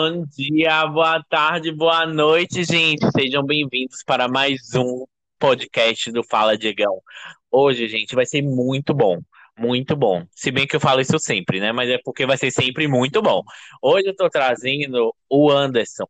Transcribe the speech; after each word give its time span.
Bom 0.00 0.24
dia, 0.26 0.84
boa 0.88 1.22
tarde, 1.22 1.70
boa 1.70 2.04
noite, 2.04 2.64
gente. 2.64 3.06
Sejam 3.12 3.44
bem-vindos 3.44 4.02
para 4.04 4.26
mais 4.26 4.74
um 4.74 5.04
podcast 5.38 6.10
do 6.10 6.24
Fala 6.24 6.58
Diegão. 6.58 7.00
Hoje, 7.48 7.86
gente, 7.86 8.12
vai 8.12 8.26
ser 8.26 8.42
muito 8.42 8.92
bom. 8.92 9.20
Muito 9.56 9.94
bom. 9.94 10.26
Se 10.32 10.50
bem 10.50 10.66
que 10.66 10.74
eu 10.74 10.80
falo 10.80 11.00
isso 11.00 11.16
sempre, 11.20 11.60
né? 11.60 11.70
Mas 11.70 11.88
é 11.88 11.98
porque 12.04 12.26
vai 12.26 12.36
ser 12.36 12.50
sempre 12.50 12.88
muito 12.88 13.22
bom. 13.22 13.42
Hoje 13.80 14.08
eu 14.08 14.16
tô 14.16 14.28
trazendo 14.28 15.14
o 15.30 15.48
Anderson. 15.48 16.08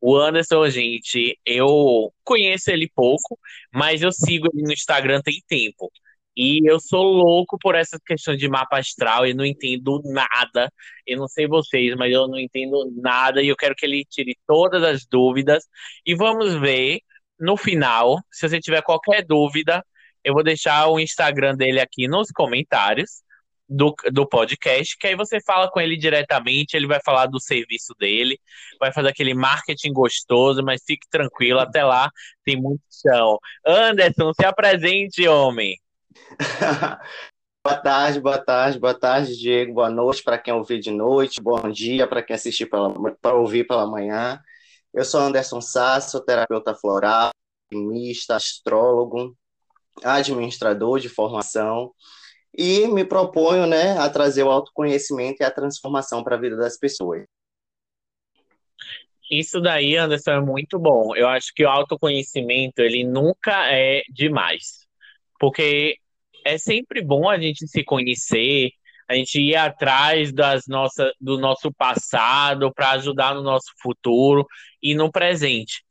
O 0.00 0.16
Anderson, 0.16 0.68
gente, 0.70 1.36
eu 1.44 2.12
conheço 2.22 2.70
ele 2.70 2.88
pouco, 2.94 3.36
mas 3.72 4.00
eu 4.00 4.12
sigo 4.12 4.46
ele 4.54 4.62
no 4.62 4.72
Instagram 4.72 5.20
tem 5.20 5.42
tempo. 5.48 5.90
E 6.36 6.68
eu 6.68 6.80
sou 6.80 7.04
louco 7.04 7.56
por 7.58 7.74
essa 7.74 7.98
questão 8.04 8.34
de 8.36 8.48
mapa 8.48 8.78
astral, 8.78 9.26
eu 9.26 9.34
não 9.34 9.44
entendo 9.44 10.00
nada. 10.04 10.70
Eu 11.06 11.18
não 11.18 11.28
sei 11.28 11.46
vocês, 11.46 11.94
mas 11.96 12.12
eu 12.12 12.26
não 12.28 12.38
entendo 12.38 12.90
nada 12.96 13.42
e 13.42 13.48
eu 13.48 13.56
quero 13.56 13.74
que 13.74 13.86
ele 13.86 14.04
tire 14.04 14.36
todas 14.46 14.82
as 14.82 15.06
dúvidas. 15.06 15.64
E 16.04 16.14
vamos 16.14 16.54
ver 16.54 17.00
no 17.38 17.56
final, 17.56 18.20
se 18.30 18.48
você 18.48 18.60
tiver 18.60 18.82
qualquer 18.82 19.24
dúvida, 19.24 19.84
eu 20.24 20.34
vou 20.34 20.42
deixar 20.42 20.88
o 20.88 20.98
Instagram 20.98 21.56
dele 21.56 21.80
aqui 21.80 22.08
nos 22.08 22.28
comentários 22.30 23.22
do, 23.68 23.94
do 24.12 24.26
podcast, 24.26 24.96
que 24.98 25.06
aí 25.06 25.16
você 25.16 25.40
fala 25.40 25.70
com 25.70 25.80
ele 25.80 25.96
diretamente, 25.96 26.76
ele 26.76 26.86
vai 26.86 27.00
falar 27.04 27.26
do 27.26 27.40
serviço 27.40 27.94
dele, 27.98 28.38
vai 28.78 28.92
fazer 28.92 29.08
aquele 29.08 29.34
marketing 29.34 29.92
gostoso, 29.92 30.62
mas 30.62 30.82
fique 30.86 31.06
tranquilo, 31.10 31.60
até 31.60 31.84
lá 31.84 32.10
tem 32.44 32.56
muito 32.60 32.82
chão. 32.90 33.38
Anderson, 33.66 34.32
se 34.34 34.44
apresente, 34.46 35.26
homem. 35.26 35.76
boa 37.64 37.76
tarde, 37.76 38.20
boa 38.20 38.38
tarde, 38.38 38.78
boa 38.78 38.94
tarde, 38.94 39.36
Diego. 39.36 39.74
Boa 39.74 39.90
noite 39.90 40.22
para 40.22 40.38
quem 40.38 40.54
ouvir 40.54 40.80
de 40.80 40.90
noite, 40.90 41.42
bom 41.42 41.70
dia 41.70 42.06
para 42.06 42.22
quem 42.22 42.34
assistir 42.34 42.66
para 42.66 43.34
ouvir 43.34 43.66
pela 43.66 43.86
manhã. 43.86 44.40
Eu 44.92 45.04
sou 45.04 45.20
Anderson 45.20 45.60
Sasso, 45.60 46.24
terapeuta 46.24 46.74
floral, 46.74 47.30
alquimista, 47.70 48.36
astrólogo, 48.36 49.36
administrador 50.02 51.00
de 51.00 51.08
formação 51.08 51.92
e 52.56 52.86
me 52.86 53.04
proponho, 53.04 53.66
né, 53.66 53.98
a 53.98 54.08
trazer 54.08 54.44
o 54.44 54.50
autoconhecimento 54.50 55.42
e 55.42 55.44
a 55.44 55.50
transformação 55.50 56.22
para 56.22 56.36
a 56.36 56.40
vida 56.40 56.56
das 56.56 56.78
pessoas. 56.78 57.24
Isso 59.30 59.60
daí, 59.60 59.96
Anderson, 59.96 60.30
é 60.30 60.40
muito 60.40 60.78
bom. 60.78 61.16
Eu 61.16 61.26
acho 61.26 61.52
que 61.54 61.64
o 61.64 61.68
autoconhecimento, 61.68 62.80
ele 62.80 63.02
nunca 63.02 63.72
é 63.72 64.02
demais. 64.08 64.86
Porque 65.40 65.98
é 66.44 66.58
sempre 66.58 67.02
bom 67.02 67.28
a 67.28 67.38
gente 67.38 67.66
se 67.66 67.82
conhecer, 67.82 68.70
a 69.08 69.14
gente 69.14 69.40
ir 69.40 69.56
atrás 69.56 70.32
das 70.32 70.66
nossa, 70.66 71.12
do 71.20 71.38
nosso 71.38 71.72
passado 71.72 72.72
para 72.72 72.92
ajudar 72.92 73.34
no 73.34 73.42
nosso 73.42 73.72
futuro 73.82 74.46
e 74.82 74.94
no 74.94 75.10
presente. 75.10 75.82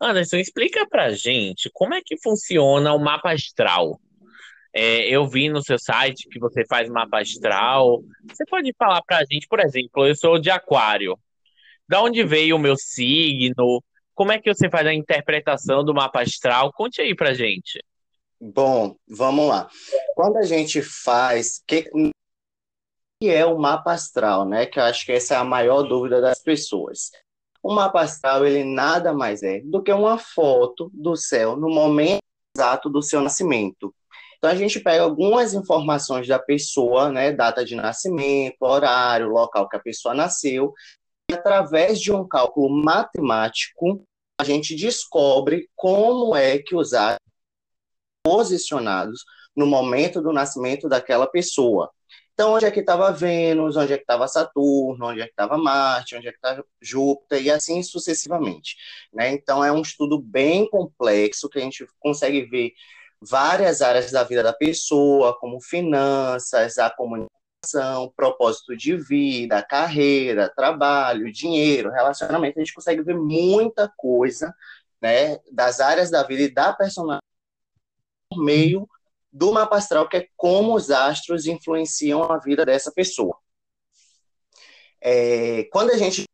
Anderson, 0.00 0.36
explica 0.36 0.86
pra 0.88 1.10
gente 1.10 1.70
como 1.72 1.94
é 1.94 2.00
que 2.04 2.16
funciona 2.22 2.92
o 2.94 2.98
mapa 2.98 3.32
astral. 3.32 4.00
É, 4.72 5.08
eu 5.08 5.26
vi 5.26 5.48
no 5.48 5.62
seu 5.62 5.78
site 5.78 6.28
que 6.28 6.38
você 6.38 6.64
faz 6.66 6.88
mapa 6.88 7.20
astral. 7.20 8.02
Você 8.28 8.44
pode 8.46 8.72
falar 8.78 9.02
pra 9.02 9.24
gente, 9.30 9.46
por 9.48 9.60
exemplo, 9.60 10.06
eu 10.06 10.14
sou 10.14 10.38
de 10.38 10.50
aquário. 10.50 11.18
Da 11.88 12.02
onde 12.02 12.22
veio 12.22 12.56
o 12.56 12.58
meu 12.58 12.76
signo? 12.76 13.82
Como 14.14 14.30
é 14.30 14.38
que 14.38 14.52
você 14.52 14.68
faz 14.68 14.86
a 14.86 14.94
interpretação 14.94 15.84
do 15.84 15.94
mapa 15.94 16.22
astral? 16.22 16.72
Conte 16.72 17.00
aí 17.00 17.14
pra 17.14 17.34
gente. 17.34 17.82
Bom, 18.40 18.96
vamos 19.08 19.48
lá. 19.48 19.68
Quando 20.14 20.36
a 20.36 20.42
gente 20.42 20.80
faz, 20.80 21.60
que, 21.66 21.90
que 23.20 23.28
é 23.28 23.44
o 23.44 23.58
mapa 23.58 23.92
astral, 23.92 24.44
né? 24.44 24.66
Que 24.66 24.78
eu 24.78 24.84
acho 24.84 25.04
que 25.04 25.12
essa 25.12 25.34
é 25.34 25.36
a 25.36 25.44
maior 25.44 25.82
dúvida 25.82 26.20
das 26.20 26.40
pessoas. 26.40 27.10
O 27.62 27.74
mapa 27.74 28.02
astral, 28.02 28.46
ele 28.46 28.62
nada 28.62 29.12
mais 29.12 29.42
é 29.42 29.60
do 29.60 29.82
que 29.82 29.92
uma 29.92 30.18
foto 30.18 30.90
do 30.94 31.16
céu 31.16 31.56
no 31.56 31.68
momento 31.68 32.22
exato 32.56 32.88
do 32.88 33.02
seu 33.02 33.20
nascimento. 33.20 33.92
Então 34.36 34.50
a 34.50 34.54
gente 34.54 34.78
pega 34.78 35.02
algumas 35.02 35.52
informações 35.52 36.28
da 36.28 36.38
pessoa, 36.38 37.10
né, 37.10 37.32
data 37.32 37.64
de 37.64 37.74
nascimento, 37.74 38.56
horário, 38.60 39.28
local 39.28 39.68
que 39.68 39.76
a 39.76 39.80
pessoa 39.80 40.14
nasceu, 40.14 40.72
e 41.30 41.34
através 41.34 42.00
de 42.00 42.12
um 42.12 42.26
cálculo 42.26 42.70
matemático, 42.70 44.02
a 44.40 44.44
gente 44.44 44.76
descobre 44.76 45.68
como 45.74 46.36
é 46.36 46.58
que 46.58 46.76
os 46.76 46.94
posicionados 48.28 49.24
no 49.56 49.66
momento 49.66 50.20
do 50.20 50.34
nascimento 50.34 50.86
daquela 50.86 51.26
pessoa. 51.26 51.90
Então, 52.34 52.52
onde 52.52 52.66
é 52.66 52.70
que 52.70 52.80
estava 52.80 53.10
Vênus, 53.10 53.74
onde 53.74 53.94
é 53.94 53.96
que 53.96 54.02
estava 54.02 54.28
Saturno, 54.28 55.06
onde 55.06 55.22
é 55.22 55.24
que 55.24 55.30
estava 55.30 55.56
Marte, 55.56 56.14
onde 56.14 56.28
é 56.28 56.30
que 56.30 56.36
estava 56.36 56.62
Júpiter, 56.80 57.42
e 57.42 57.50
assim 57.50 57.82
sucessivamente. 57.82 58.76
Né? 59.12 59.32
Então, 59.32 59.64
é 59.64 59.72
um 59.72 59.80
estudo 59.80 60.20
bem 60.20 60.68
complexo, 60.68 61.48
que 61.48 61.58
a 61.58 61.62
gente 61.62 61.86
consegue 61.98 62.42
ver 62.42 62.72
várias 63.20 63.80
áreas 63.82 64.12
da 64.12 64.22
vida 64.22 64.42
da 64.42 64.52
pessoa, 64.52 65.36
como 65.40 65.60
finanças, 65.60 66.78
a 66.78 66.90
comunicação, 66.90 68.12
propósito 68.14 68.76
de 68.76 68.96
vida, 68.96 69.62
carreira, 69.62 70.52
trabalho, 70.54 71.32
dinheiro, 71.32 71.90
relacionamento. 71.90 72.58
A 72.58 72.62
gente 72.62 72.74
consegue 72.74 73.02
ver 73.02 73.16
muita 73.16 73.92
coisa 73.96 74.54
né, 75.02 75.38
das 75.50 75.80
áreas 75.80 76.10
da 76.10 76.22
vida 76.22 76.42
e 76.42 76.54
da 76.54 76.72
personalidade 76.72 77.27
por 78.30 78.42
meio 78.42 78.88
do 79.32 79.52
mapa 79.52 79.76
astral, 79.76 80.08
que 80.08 80.16
é 80.16 80.26
como 80.36 80.74
os 80.74 80.90
astros 80.90 81.46
influenciam 81.46 82.22
a 82.24 82.38
vida 82.38 82.64
dessa 82.64 82.92
pessoa. 82.92 83.36
É, 85.00 85.64
quando 85.72 85.90
a 85.90 85.96
gente 85.96 86.24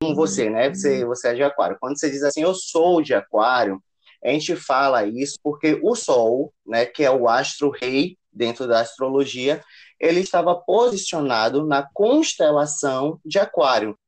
como 0.00 0.14
você, 0.14 0.48
né? 0.48 0.72
Você, 0.72 1.04
você 1.04 1.28
é 1.28 1.34
de 1.34 1.42
aquário. 1.42 1.76
Quando 1.80 1.98
você 1.98 2.08
diz 2.08 2.22
assim, 2.22 2.42
eu 2.42 2.54
sou 2.54 3.02
de 3.02 3.14
aquário, 3.14 3.82
a 4.24 4.28
gente 4.28 4.54
fala 4.54 5.04
isso 5.04 5.36
porque 5.42 5.78
o 5.82 5.94
Sol, 5.94 6.52
né, 6.64 6.86
que 6.86 7.04
é 7.04 7.10
o 7.10 7.28
astro 7.28 7.70
rei 7.70 8.16
dentro 8.32 8.66
da 8.68 8.80
astrologia, 8.80 9.62
ele 9.98 10.20
estava 10.20 10.54
posicionado 10.54 11.66
na 11.66 11.88
constelação 11.92 13.20
de 13.24 13.38
aquário. 13.38 13.98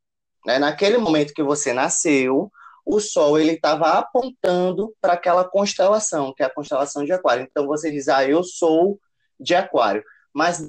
Né? 0.46 0.58
Naquele 0.58 0.96
momento 0.96 1.34
que 1.34 1.42
você 1.42 1.72
nasceu, 1.72 2.50
o 2.90 3.00
Sol 3.00 3.38
ele 3.38 3.52
estava 3.52 3.92
apontando 3.92 4.92
para 5.00 5.12
aquela 5.12 5.44
constelação, 5.44 6.34
que 6.34 6.42
é 6.42 6.46
a 6.46 6.54
constelação 6.54 7.04
de 7.04 7.12
Aquário. 7.12 7.46
Então 7.48 7.66
você 7.66 7.90
diz, 7.90 8.08
ah, 8.08 8.26
eu 8.28 8.42
sou 8.42 8.98
de 9.38 9.54
Aquário. 9.54 10.02
Mas 10.34 10.68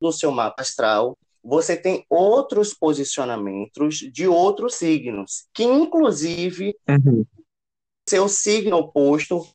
no 0.00 0.12
seu 0.12 0.30
mapa 0.30 0.60
astral, 0.60 1.16
você 1.42 1.76
tem 1.76 2.04
outros 2.10 2.74
posicionamentos 2.74 3.96
de 3.96 4.28
outros 4.28 4.74
signos, 4.74 5.46
que 5.54 5.64
inclusive 5.64 6.76
uhum. 6.88 7.24
seu 8.08 8.28
signo 8.28 8.76
oposto, 8.76 9.46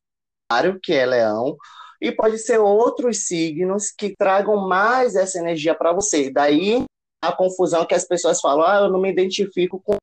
que 0.81 0.93
é 0.93 1.05
Leão, 1.05 1.55
e 2.01 2.11
pode 2.11 2.39
ser 2.39 2.59
outros 2.59 3.27
signos 3.27 3.91
que 3.91 4.15
tragam 4.15 4.67
mais 4.67 5.15
essa 5.15 5.37
energia 5.37 5.75
para 5.75 5.93
você. 5.93 6.31
Daí 6.31 6.83
a 7.21 7.31
confusão 7.31 7.85
que 7.85 7.95
as 7.95 8.05
pessoas 8.05 8.41
falam, 8.41 8.65
ah, 8.65 8.85
eu 8.85 8.91
não 8.91 8.99
me 8.99 9.11
identifico 9.11 9.79
com 9.79 9.97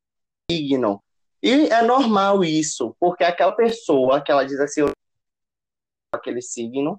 signo. 0.50 1.03
E 1.44 1.68
é 1.68 1.82
normal 1.82 2.42
isso, 2.42 2.96
porque 2.98 3.22
aquela 3.22 3.52
pessoa 3.52 4.18
que 4.22 4.32
ela 4.32 4.46
diz 4.46 4.58
assim, 4.58 4.80
aquele 6.10 6.40
signo, 6.40 6.98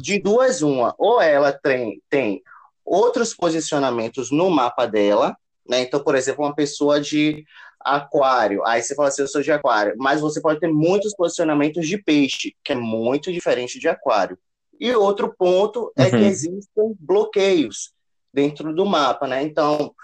de 0.00 0.20
duas 0.20 0.62
uma, 0.62 0.96
ou 0.98 1.22
ela 1.22 1.52
tem, 1.52 2.02
tem 2.10 2.42
outros 2.84 3.32
posicionamentos 3.32 4.32
no 4.32 4.50
mapa 4.50 4.84
dela, 4.84 5.36
né? 5.64 5.82
Então, 5.82 6.02
por 6.02 6.16
exemplo, 6.16 6.44
uma 6.44 6.56
pessoa 6.56 7.00
de 7.00 7.44
aquário, 7.78 8.66
aí 8.66 8.82
você 8.82 8.96
fala 8.96 9.10
assim, 9.10 9.22
eu 9.22 9.28
sou 9.28 9.42
de 9.42 9.52
aquário, 9.52 9.94
mas 9.96 10.20
você 10.20 10.40
pode 10.40 10.58
ter 10.58 10.72
muitos 10.72 11.14
posicionamentos 11.14 11.86
de 11.86 12.02
peixe, 12.02 12.56
que 12.64 12.72
é 12.72 12.74
muito 12.74 13.32
diferente 13.32 13.78
de 13.78 13.86
aquário. 13.86 14.36
E 14.80 14.92
outro 14.92 15.32
ponto 15.38 15.92
é 15.96 16.10
que 16.10 16.16
uhum. 16.16 16.26
existem 16.26 16.96
bloqueios 16.98 17.92
dentro 18.34 18.74
do 18.74 18.84
mapa, 18.84 19.28
né? 19.28 19.40
Então, 19.40 19.94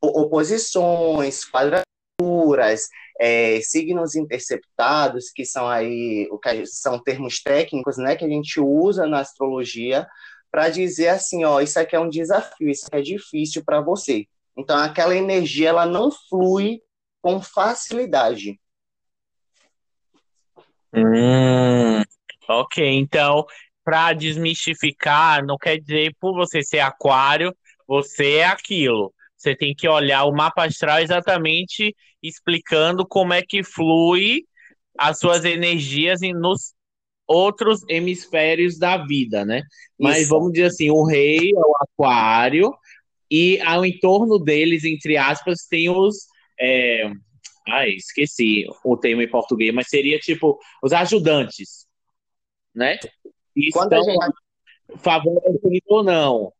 oposições, 0.00 1.44
quadraturas, 1.44 2.88
é, 3.20 3.60
signos 3.60 4.14
interceptados, 4.14 5.30
que 5.30 5.44
são 5.44 5.68
aí 5.68 6.28
o 6.30 6.38
que 6.38 6.66
são 6.66 7.02
termos 7.02 7.42
técnicos, 7.42 7.96
né, 7.96 8.16
que 8.16 8.24
a 8.24 8.28
gente 8.28 8.60
usa 8.60 9.06
na 9.06 9.20
astrologia 9.20 10.06
para 10.50 10.68
dizer 10.68 11.08
assim, 11.08 11.44
ó, 11.44 11.60
isso 11.60 11.78
aqui 11.78 11.96
é 11.96 12.00
um 12.00 12.08
desafio, 12.08 12.70
isso 12.70 12.86
aqui 12.86 12.96
é 12.96 13.02
difícil 13.02 13.64
para 13.64 13.80
você. 13.80 14.26
Então 14.56 14.76
aquela 14.76 15.14
energia 15.14 15.68
ela 15.68 15.86
não 15.86 16.10
flui 16.10 16.80
com 17.20 17.42
facilidade. 17.42 18.58
Hum, 20.94 22.02
ok, 22.48 22.86
então 22.86 23.44
para 23.84 24.12
desmistificar, 24.12 25.44
não 25.44 25.56
quer 25.56 25.78
dizer 25.78 26.12
por 26.18 26.34
você 26.34 26.60
ser 26.60 26.80
aquário, 26.80 27.54
você 27.86 28.38
é 28.38 28.46
aquilo. 28.46 29.14
Você 29.46 29.54
tem 29.54 29.72
que 29.72 29.86
olhar 29.88 30.24
o 30.24 30.32
mapa 30.32 30.64
astral 30.64 30.98
exatamente 30.98 31.94
explicando 32.20 33.06
como 33.06 33.32
é 33.32 33.42
que 33.42 33.62
flui 33.62 34.42
as 34.98 35.20
suas 35.20 35.44
energias 35.44 36.18
nos 36.34 36.74
outros 37.28 37.80
hemisférios 37.88 38.76
da 38.76 38.96
vida, 38.96 39.44
né? 39.44 39.62
Mas 39.96 40.22
Isso. 40.22 40.30
vamos 40.30 40.50
dizer 40.50 40.66
assim, 40.66 40.90
o 40.90 41.04
rei 41.04 41.52
é 41.52 41.58
o 41.58 41.74
aquário 41.80 42.74
e 43.30 43.60
ao 43.60 43.86
entorno 43.86 44.36
deles, 44.36 44.82
entre 44.82 45.16
aspas, 45.16 45.64
tem 45.70 45.88
os 45.88 46.26
É... 46.58 47.08
Ai, 47.68 47.90
esqueci 47.90 48.64
o 48.84 48.96
termo 48.96 49.22
em 49.22 49.30
português, 49.30 49.72
mas 49.72 49.88
seria 49.88 50.18
tipo 50.18 50.58
os 50.82 50.92
ajudantes, 50.92 51.86
né? 52.74 52.98
Quando 53.72 53.92
a 53.92 54.02
gente... 54.02 54.34
favorecendo 54.98 55.80
ou 55.86 56.02
não. 56.02 56.52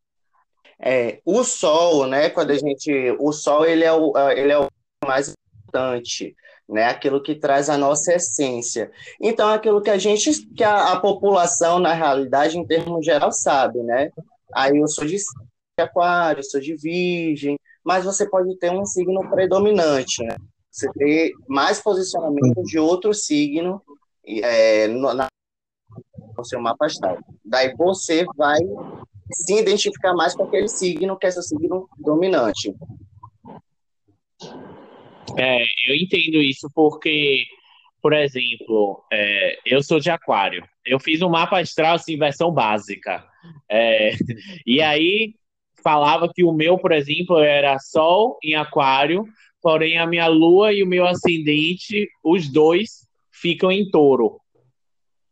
É, 0.79 1.19
o 1.25 1.43
sol, 1.43 2.07
né? 2.07 2.29
Quando 2.29 2.51
a 2.51 2.57
gente, 2.57 3.15
o 3.19 3.31
sol 3.31 3.65
ele 3.65 3.83
é 3.83 3.91
o, 3.91 4.13
ele 4.31 4.51
é 4.51 4.59
o 4.59 4.67
mais 5.05 5.33
importante, 5.67 6.35
né? 6.69 6.85
Aquilo 6.85 7.21
que 7.21 7.35
traz 7.35 7.69
a 7.69 7.77
nossa 7.77 8.13
essência. 8.13 8.91
Então, 9.19 9.49
aquilo 9.49 9.81
que 9.81 9.89
a 9.89 9.97
gente, 9.97 10.45
que 10.53 10.63
a, 10.63 10.93
a 10.93 10.99
população 10.99 11.79
na 11.79 11.93
realidade, 11.93 12.57
em 12.57 12.65
termos 12.65 13.05
geral, 13.05 13.31
sabe, 13.31 13.79
né? 13.79 14.11
Aí 14.53 14.77
eu 14.77 14.87
sou 14.87 15.05
de 15.05 15.17
aquário, 15.79 16.43
sou 16.43 16.59
de 16.59 16.75
virgem, 16.75 17.57
mas 17.83 18.05
você 18.05 18.27
pode 18.29 18.55
ter 18.57 18.71
um 18.71 18.85
signo 18.85 19.27
predominante, 19.29 20.23
né? 20.23 20.35
Você 20.71 20.91
ter 20.93 21.31
mais 21.47 21.81
posicionamento 21.81 22.61
de 22.63 22.77
outro 22.77 23.13
signo 23.13 23.81
é, 24.25 24.87
no, 24.87 25.13
na, 25.13 25.27
no 26.37 26.45
seu 26.45 26.61
mapa 26.61 26.85
astral. 26.85 27.17
Daí 27.43 27.73
você 27.75 28.25
vai 28.35 28.59
se 29.31 29.59
identificar 29.59 30.13
mais 30.13 30.35
com 30.35 30.43
aquele 30.43 30.67
signo 30.67 31.17
que 31.17 31.27
é 31.27 31.31
seu 31.31 31.41
signo 31.41 31.89
dominante. 31.97 32.73
É, 35.37 35.63
eu 35.87 35.95
entendo 35.95 36.37
isso 36.41 36.69
porque, 36.73 37.45
por 38.01 38.13
exemplo, 38.13 39.03
é, 39.11 39.59
eu 39.65 39.83
sou 39.83 39.99
de 39.99 40.09
aquário. 40.09 40.63
Eu 40.85 40.99
fiz 40.99 41.21
um 41.21 41.29
mapa 41.29 41.59
astral 41.59 41.95
assim, 41.95 42.17
versão 42.17 42.51
básica. 42.51 43.25
É, 43.69 44.11
e 44.65 44.81
aí 44.81 45.35
falava 45.83 46.31
que 46.33 46.43
o 46.43 46.51
meu, 46.51 46.77
por 46.77 46.91
exemplo, 46.91 47.39
era 47.39 47.79
Sol 47.79 48.37
em 48.43 48.55
aquário, 48.55 49.25
porém 49.61 49.97
a 49.97 50.07
minha 50.07 50.27
lua 50.27 50.73
e 50.73 50.83
o 50.83 50.87
meu 50.87 51.05
ascendente, 51.05 52.09
os 52.23 52.49
dois 52.49 53.07
ficam 53.31 53.71
em 53.71 53.89
touro. 53.89 54.39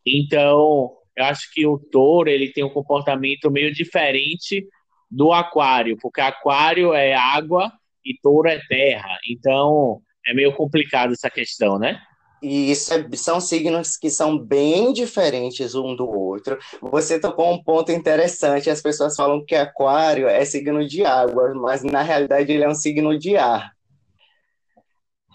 Então, 0.06 0.92
eu 1.18 1.26
acho 1.26 1.52
que 1.54 1.66
o 1.66 1.78
touro 1.78 2.30
ele 2.30 2.52
tem 2.52 2.64
um 2.64 2.70
comportamento 2.70 3.50
meio 3.50 3.74
diferente 3.74 4.68
do 5.10 5.32
aquário, 5.32 5.98
porque 6.02 6.22
aquário 6.22 6.94
é 6.94 7.14
água 7.14 7.72
e 8.04 8.18
touro 8.22 8.50
é 8.50 8.60
terra. 8.68 9.18
Então, 9.30 10.02
é 10.26 10.34
meio 10.34 10.54
complicado 10.54 11.14
essa 11.14 11.30
questão, 11.30 11.80
né? 11.80 12.02
E 12.42 12.70
isso 12.70 12.94
é, 12.94 13.08
são 13.14 13.40
signos 13.40 13.98
que 13.98 14.10
são 14.10 14.38
bem 14.38 14.94
diferentes 14.94 15.74
um 15.74 15.96
do 15.96 16.08
outro. 16.08 16.60
Você 16.82 17.20
tocou 17.20 17.52
um 17.52 17.64
ponto 17.64 17.92
interessante. 17.92 18.70
As 18.70 18.82
pessoas 18.82 19.16
falam 19.16 19.44
que 19.44 19.56
Aquário 19.56 20.28
é 20.28 20.44
signo 20.46 20.86
de 20.86 21.04
água, 21.06 21.54
mas 21.56 21.82
na 21.82 22.02
realidade 22.02 22.52
ele 22.52 22.64
é 22.64 22.70
um 22.70 22.76
signo 22.76 23.18
de 23.18 23.38
ar. 23.38 23.72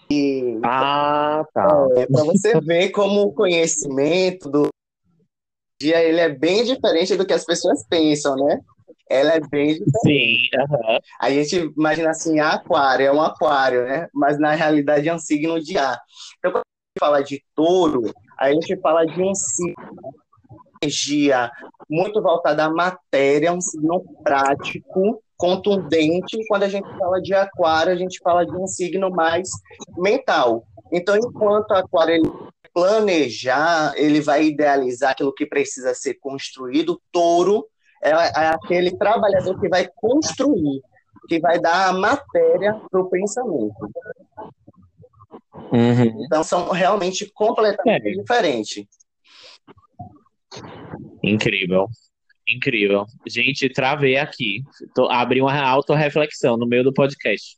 E, 0.09 0.59
ah, 0.63 1.43
tá. 1.53 1.87
É, 1.97 2.05
Para 2.05 2.23
você 2.23 2.59
ver 2.61 2.91
como 2.91 3.23
o 3.23 3.33
conhecimento 3.33 4.49
do 4.49 4.67
dia 5.81 6.01
ele 6.01 6.19
é 6.19 6.29
bem 6.29 6.63
diferente 6.63 7.15
do 7.15 7.25
que 7.25 7.33
as 7.33 7.45
pessoas 7.45 7.85
pensam, 7.87 8.35
né? 8.35 8.59
Ela 9.09 9.33
é 9.33 9.39
bem 9.39 9.73
diferente. 9.73 10.49
Sim, 10.53 10.59
uhum. 10.59 10.99
A 11.19 11.29
gente 11.29 11.55
imagina 11.77 12.11
assim, 12.11 12.39
aquário, 12.39 13.05
é 13.05 13.11
um 13.11 13.21
aquário, 13.21 13.83
né? 13.83 14.07
Mas 14.13 14.39
na 14.39 14.53
realidade 14.53 15.09
é 15.09 15.13
um 15.13 15.19
signo 15.19 15.59
de 15.59 15.77
ar. 15.77 15.99
Então, 16.39 16.51
quando 16.51 16.63
a 16.63 16.87
gente 16.87 16.99
fala 16.99 17.23
de 17.23 17.43
touro, 17.53 18.13
a 18.39 18.51
gente 18.53 18.77
fala 18.79 19.05
de 19.05 19.21
um 19.21 19.35
signo 19.35 19.75
energia 20.81 21.51
muito 21.89 22.21
voltada 22.21 22.65
à 22.65 22.69
matéria, 22.69 23.53
um 23.53 23.61
signo 23.61 24.03
prático, 24.23 25.21
contundente. 25.37 26.37
Quando 26.47 26.63
a 26.63 26.69
gente 26.69 26.87
fala 26.97 27.21
de 27.21 27.33
aquário, 27.33 27.93
a 27.93 27.95
gente 27.95 28.19
fala 28.23 28.45
de 28.45 28.55
um 28.55 28.65
signo 28.65 29.11
mais 29.11 29.49
mental. 29.97 30.65
Então, 30.91 31.15
enquanto 31.15 31.71
aquário 31.71 32.49
planejar, 32.73 33.93
ele 33.95 34.21
vai 34.21 34.45
idealizar 34.45 35.11
aquilo 35.11 35.33
que 35.33 35.45
precisa 35.45 35.93
ser 35.93 36.15
construído. 36.15 37.01
Touro 37.11 37.65
é, 38.03 38.09
é 38.09 38.47
aquele 38.47 38.97
trabalhador 38.97 39.59
que 39.59 39.69
vai 39.69 39.87
construir, 39.95 40.81
que 41.27 41.39
vai 41.39 41.59
dar 41.59 41.89
a 41.89 41.93
matéria 41.93 42.79
para 42.89 43.01
o 43.01 43.09
pensamento. 43.09 43.75
Uhum. 45.71 46.25
Então, 46.25 46.43
são 46.43 46.69
realmente 46.71 47.31
completamente 47.33 48.07
é. 48.07 48.11
diferentes. 48.11 48.85
Incrível. 51.23 51.87
Incrível. 52.47 53.05
Gente, 53.27 53.69
travei 53.69 54.17
aqui. 54.17 54.63
Tô, 54.93 55.09
abri 55.09 55.41
uma 55.41 55.57
autorreflexão 55.61 56.57
no 56.57 56.67
meio 56.67 56.83
do 56.83 56.93
podcast. 56.93 57.57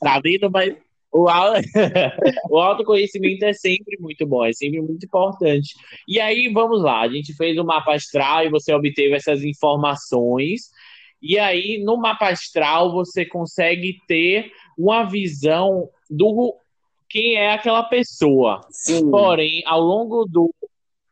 tá 0.00 0.20
vendo? 0.22 0.50
Mas 0.50 0.74
o, 1.12 1.26
o 2.50 2.58
autoconhecimento 2.58 3.44
é 3.44 3.52
sempre 3.52 3.96
muito 3.98 4.26
bom, 4.26 4.44
é 4.44 4.52
sempre 4.52 4.80
muito 4.80 5.04
importante. 5.06 5.74
E 6.06 6.20
aí, 6.20 6.48
vamos 6.52 6.82
lá, 6.82 7.00
a 7.00 7.08
gente 7.08 7.34
fez 7.34 7.56
o 7.58 7.62
um 7.62 7.66
mapa 7.66 7.94
astral 7.94 8.44
e 8.44 8.50
você 8.50 8.72
obteve 8.72 9.14
essas 9.14 9.42
informações. 9.42 10.70
E 11.20 11.38
aí, 11.38 11.82
no 11.82 11.96
mapa 11.96 12.28
astral, 12.28 12.92
você 12.92 13.24
consegue 13.24 13.98
ter 14.06 14.52
uma 14.76 15.04
visão 15.04 15.88
do 16.08 16.54
quem 17.08 17.36
é 17.36 17.52
aquela 17.52 17.82
pessoa. 17.84 18.60
Sim. 18.70 19.10
Porém, 19.10 19.62
ao 19.66 19.80
longo 19.80 20.24
do. 20.24 20.54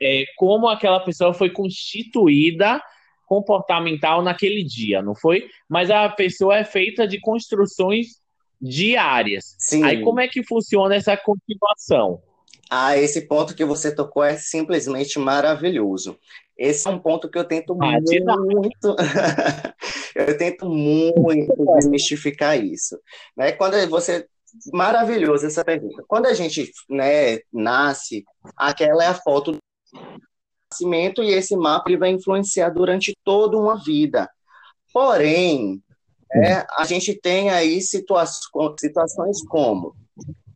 É, 0.01 0.25
como 0.37 0.69
aquela 0.69 1.01
pessoa 1.01 1.33
foi 1.33 1.49
constituída 1.49 2.83
comportamental 3.27 4.23
naquele 4.23 4.63
dia, 4.63 5.03
não 5.03 5.15
foi? 5.15 5.49
Mas 5.69 5.91
a 5.91 6.07
pessoa 6.09 6.59
é 6.59 6.65
feita 6.65 7.09
de 7.09 7.19
construções 7.19 8.21
diárias. 8.61 9.55
Sim. 9.59 9.83
Aí 9.85 10.03
como 10.03 10.21
é 10.21 10.29
que 10.29 10.43
funciona 10.43 10.95
essa 10.95 11.17
continuação? 11.17 12.21
Ah, 12.69 12.97
esse 12.97 13.23
ponto 13.23 13.55
que 13.55 13.65
você 13.65 13.95
tocou 13.95 14.25
é 14.25 14.37
simplesmente 14.37 15.19
maravilhoso. 15.19 16.19
Esse 16.59 16.89
é 16.89 16.91
um 16.91 16.99
ponto 16.99 17.31
que 17.31 17.39
eu 17.39 17.45
tento 17.45 17.77
ah, 17.81 18.01
muito, 18.41 18.97
eu 20.17 20.39
tento 20.39 20.69
muito 20.69 21.55
desmistificar 21.77 22.59
isso, 22.59 22.99
né? 23.37 23.53
Quando 23.53 23.75
você 23.89 24.27
maravilhoso 24.73 25.47
essa 25.47 25.65
pergunta. 25.65 26.03
Quando 26.07 26.27
a 26.27 26.35
gente, 26.35 26.71
né, 26.89 27.39
nasce, 27.53 28.25
aquela 28.57 29.05
é 29.05 29.09
a 29.09 29.15
foto 29.15 29.53
do 29.53 29.59
nascimento 30.73 31.23
e 31.23 31.31
esse 31.31 31.57
mapa 31.57 31.89
ele 31.89 31.99
vai 31.99 32.11
influenciar 32.11 32.71
durante 32.71 33.15
toda 33.25 33.57
uma 33.57 33.83
vida. 33.83 34.29
Porém, 34.93 35.83
é, 36.33 36.67
a 36.79 36.85
gente 36.85 37.15
tem 37.15 37.51
aí 37.51 37.81
situa 37.81 38.25
situações 38.27 39.47
como, 39.47 39.95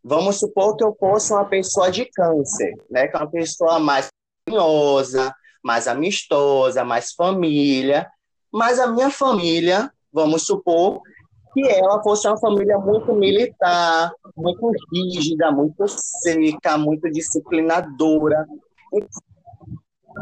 vamos 0.03 0.39
supor 0.39 0.77
que 0.77 0.85
eu 0.85 0.95
fosse 0.99 1.33
uma 1.33 1.45
pessoa 1.45 1.91
de 1.91 2.05
câncer, 2.07 2.75
né, 2.91 3.09
que 3.09 3.17
é 3.17 3.21
uma 3.21 3.31
pessoa 3.31 3.79
mais 3.79 4.09
carinhosa, 4.45 5.35
mais 5.63 5.87
amistosa, 5.87 6.85
mais 6.85 7.13
família, 7.13 8.11
mas 8.53 8.79
a 8.79 8.87
minha 8.87 9.11
família, 9.11 9.91
vamos 10.13 10.45
supor 10.45 11.01
que 11.53 11.67
ela 11.69 12.03
fosse 12.03 12.27
uma 12.29 12.39
família 12.39 12.79
muito 12.79 13.13
militar, 13.13 14.13
muito 14.37 14.71
rígida, 14.93 15.51
muito 15.51 15.85
seca, 15.89 16.79
muito 16.79 17.11
disciplinadora. 17.11 18.47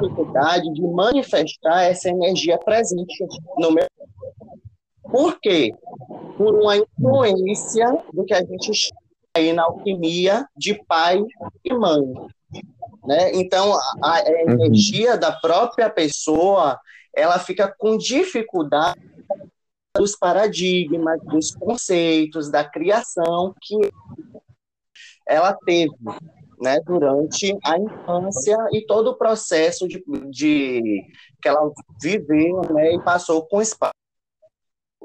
Dificuldade 0.00 0.72
de 0.72 0.82
manifestar 0.82 1.84
essa 1.84 2.08
energia 2.08 2.58
presente 2.58 3.26
no 3.58 3.72
meu 3.72 3.86
por 5.10 5.38
quê? 5.40 5.72
Por 6.36 6.54
uma 6.54 6.76
influência 6.76 7.86
do 8.12 8.24
que 8.24 8.34
a 8.34 8.44
gente 8.44 8.74
chama 8.74 9.00
aí 9.34 9.52
na 9.52 9.64
alquimia 9.64 10.46
de 10.56 10.74
pai 10.84 11.22
e 11.64 11.74
mãe. 11.74 12.02
Né? 13.04 13.32
Então, 13.34 13.72
a, 13.74 14.18
a 14.18 14.22
uhum. 14.22 14.64
energia 14.64 15.14
uhum. 15.14 15.20
da 15.20 15.32
própria 15.32 15.88
pessoa 15.88 16.78
ela 17.14 17.38
fica 17.38 17.74
com 17.76 17.96
dificuldade 17.96 19.00
dos 19.96 20.14
paradigmas, 20.14 21.20
dos 21.24 21.54
conceitos, 21.54 22.50
da 22.50 22.64
criação 22.64 23.52
que 23.60 23.76
ela 25.26 25.52
teve 25.66 25.92
né, 26.60 26.80
durante 26.86 27.56
a 27.64 27.78
infância 27.78 28.56
e 28.72 28.86
todo 28.86 29.08
o 29.08 29.16
processo 29.16 29.88
de, 29.88 30.02
de 30.30 31.04
que 31.42 31.48
ela 31.48 31.72
viveu 32.00 32.62
né, 32.72 32.94
e 32.94 33.02
passou 33.02 33.44
com 33.46 33.56
o 33.56 33.62
espaço. 33.62 33.97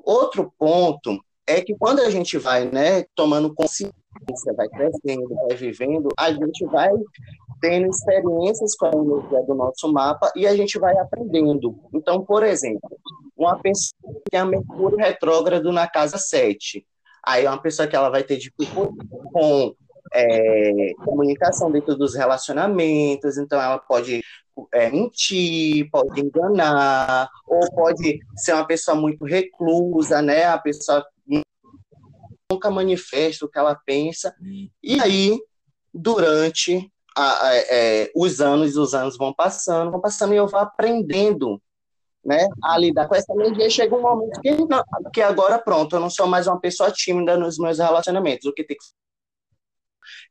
Outro 0.04 0.54
ponto 0.58 1.20
é 1.48 1.62
que 1.62 1.76
quando 1.78 2.00
a 2.02 2.10
gente 2.10 2.38
vai, 2.38 2.66
né, 2.66 3.06
tomando 3.16 3.54
consciência, 3.54 3.94
vai 4.56 4.68
crescendo, 4.70 5.28
vai 5.48 5.56
vivendo, 5.56 6.10
a 6.18 6.32
gente 6.32 6.66
vai 6.66 6.92
tendo 7.62 7.88
experiências 7.88 8.76
com 8.76 8.86
a 8.86 8.92
energia 8.92 9.44
do 9.44 9.56
nosso 9.56 9.92
mapa 9.92 10.32
e 10.36 10.46
a 10.46 10.56
gente 10.56 10.78
vai 10.78 10.98
aprendendo. 10.98 11.80
Então, 11.94 12.24
por 12.24 12.44
exemplo, 12.44 12.98
uma 13.36 13.58
pessoa 13.60 14.14
que 14.14 14.32
tem 14.32 14.40
a 14.40 14.46
Mercúrio 14.46 14.98
retrógrado 14.98 15.72
na 15.72 15.88
casa 15.88 16.18
7, 16.18 16.86
aí 17.26 17.46
é 17.46 17.50
uma 17.50 17.62
pessoa 17.62 17.88
que 17.88 17.96
ela 17.96 18.10
vai 18.10 18.24
ter 18.24 18.38
dificuldade 18.38 19.08
com 19.32 19.74
é, 20.14 20.94
comunicação 21.04 21.72
dentro 21.72 21.96
dos 21.96 22.16
relacionamentos, 22.16 23.38
então 23.38 23.60
ela 23.60 23.80
pode 23.80 24.22
é, 24.74 24.90
mentir, 24.90 25.90
pode 25.92 26.22
enganar, 26.22 27.30
ou 27.48 27.60
pode 27.74 28.20
ser 28.36 28.54
uma 28.54 28.66
pessoa 28.66 28.96
muito 28.96 29.26
reclusa, 29.26 30.22
né? 30.22 30.46
A 30.46 30.58
pessoa 30.58 31.06
nunca 32.52 32.70
manifesta 32.70 33.46
o 33.46 33.50
que 33.50 33.58
ela 33.58 33.76
pensa. 33.76 34.36
E 34.82 35.00
aí, 35.02 35.40
durante 35.94 36.92
a, 37.16 37.48
a, 37.48 37.56
é, 37.56 38.12
os 38.16 38.42
anos, 38.42 38.78
os 38.78 38.94
anos 38.94 39.18
vão 39.18 39.34
passando, 39.34 39.92
vão 39.92 40.02
passando 40.02 40.34
e 40.34 40.38
eu 40.38 40.48
vou 40.48 40.60
aprendendo 40.60 41.62
né, 42.24 42.48
a 42.64 42.78
lidar 42.78 43.08
com 43.08 43.16
essa 43.16 43.34
energia. 43.34 43.70
Chega 43.70 43.96
um 43.96 44.02
momento 44.02 44.40
que, 44.42 44.52
não, 44.52 44.84
que 45.14 45.22
agora, 45.22 45.60
pronto, 45.60 45.96
eu 45.96 46.00
não 46.00 46.10
sou 46.10 46.28
mais 46.28 46.48
uma 46.48 46.60
pessoa 46.60 46.92
tímida 46.92 47.38
nos 47.38 47.58
meus 47.58 47.80
relacionamentos. 47.80 48.46
O 48.46 48.54
que 48.54 48.64
tem 48.64 48.78
que 48.78 48.84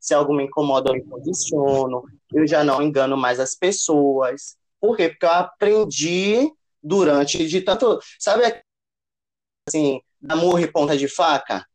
se 0.01 0.15
algo 0.15 0.35
me 0.35 0.45
incomoda, 0.45 0.91
eu 0.91 0.95
me 0.95 1.05
posiciono, 1.05 2.05
eu 2.33 2.47
já 2.47 2.65
não 2.65 2.83
engano 2.83 3.17
mais 3.17 3.41
as 3.41 3.55
pessoas. 3.55 4.57
Por 4.81 4.97
quê? 4.97 5.09
Porque 5.09 5.27
eu 5.27 5.31
aprendi 5.31 6.51
durante 6.83 7.47
de 7.47 7.61
tanto. 7.61 8.01
Sabe 8.19 8.43
assim, 9.69 10.01
da 10.21 10.37
murra 10.37 10.63
e 10.63 10.71
ponta 10.71 10.97
de 10.97 11.09
faca? 11.09 11.67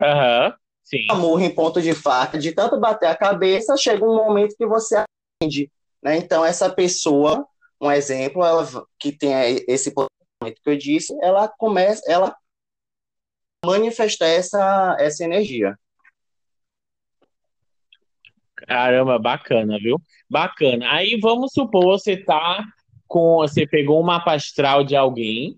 Aham, 0.00 0.46
uhum, 0.46 0.54
sim. 0.82 1.06
A 1.10 1.14
murra 1.14 1.44
em 1.44 1.54
ponta 1.54 1.82
de 1.82 1.94
faca, 1.94 2.38
de 2.38 2.52
tanto 2.52 2.80
bater 2.80 3.06
a 3.06 3.16
cabeça, 3.16 3.76
chega 3.76 4.04
um 4.04 4.16
momento 4.16 4.56
que 4.56 4.66
você 4.66 4.96
aprende. 4.96 5.70
Né? 6.02 6.16
Então, 6.16 6.44
essa 6.44 6.70
pessoa, 6.70 7.46
um 7.80 7.90
exemplo, 7.90 8.44
ela 8.44 8.66
que 8.98 9.12
tem 9.12 9.32
esse 9.68 9.92
posicionamento 9.92 10.62
que 10.62 10.70
eu 10.70 10.76
disse, 10.76 11.16
ela 11.22 11.48
começa, 11.48 12.02
ela 12.10 12.34
manifesta 13.64 14.26
essa, 14.26 14.96
essa 14.98 15.24
energia. 15.24 15.78
Caramba, 18.66 19.18
bacana, 19.18 19.78
viu? 19.78 20.00
Bacana. 20.28 20.90
Aí 20.92 21.18
vamos 21.20 21.52
supor 21.52 21.84
você 21.84 22.16
tá 22.16 22.64
com 23.08 23.38
você 23.38 23.66
pegou 23.66 24.00
um 24.00 24.04
mapa 24.04 24.34
astral 24.34 24.84
de 24.84 24.94
alguém 24.94 25.56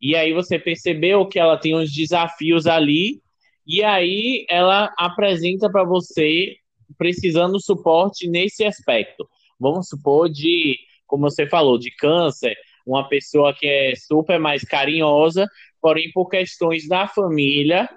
e 0.00 0.14
aí 0.14 0.32
você 0.32 0.58
percebeu 0.58 1.26
que 1.26 1.38
ela 1.38 1.56
tem 1.56 1.74
uns 1.74 1.90
desafios 1.92 2.66
ali 2.66 3.22
e 3.66 3.82
aí 3.82 4.44
ela 4.50 4.92
apresenta 4.98 5.70
para 5.70 5.84
você 5.84 6.56
precisando 6.98 7.60
suporte 7.60 8.28
nesse 8.28 8.64
aspecto. 8.64 9.26
Vamos 9.58 9.88
supor 9.88 10.28
de, 10.28 10.76
como 11.06 11.30
você 11.30 11.46
falou, 11.46 11.78
de 11.78 11.90
câncer, 11.92 12.54
uma 12.84 13.08
pessoa 13.08 13.54
que 13.54 13.66
é 13.66 13.94
super 13.94 14.38
mais 14.38 14.62
carinhosa, 14.64 15.48
porém 15.80 16.10
por 16.12 16.28
questões 16.28 16.86
da 16.88 17.06
família, 17.06 17.88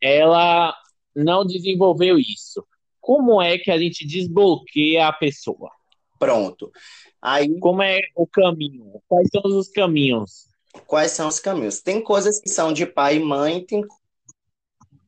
ela 0.00 0.74
não 1.14 1.46
desenvolveu 1.46 2.18
isso 2.18 2.62
como 3.06 3.40
é 3.40 3.56
que 3.56 3.70
a 3.70 3.78
gente 3.78 4.04
desbloqueia 4.04 5.06
a 5.06 5.12
pessoa? 5.12 5.70
Pronto. 6.18 6.72
Aí, 7.22 7.56
como 7.60 7.80
é 7.80 8.00
o 8.16 8.26
caminho? 8.26 9.00
Quais 9.06 9.28
são 9.30 9.42
os 9.44 9.68
caminhos? 9.68 10.48
Quais 10.88 11.12
são 11.12 11.28
os 11.28 11.38
caminhos? 11.38 11.80
Tem 11.80 12.02
coisas 12.02 12.40
que 12.40 12.48
são 12.48 12.72
de 12.72 12.84
pai 12.84 13.16
e 13.16 13.20
mãe, 13.20 13.64
tem 13.64 13.80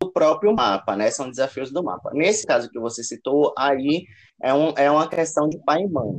do 0.00 0.12
próprio 0.12 0.54
mapa, 0.54 0.94
né? 0.94 1.10
São 1.10 1.28
desafios 1.28 1.72
do 1.72 1.82
mapa. 1.82 2.12
Nesse 2.14 2.46
caso 2.46 2.70
que 2.70 2.78
você 2.78 3.02
citou, 3.02 3.52
aí 3.58 4.06
é, 4.40 4.54
um, 4.54 4.72
é 4.76 4.88
uma 4.88 5.08
questão 5.08 5.48
de 5.48 5.58
pai 5.64 5.82
e 5.82 5.88
mãe. 5.88 6.12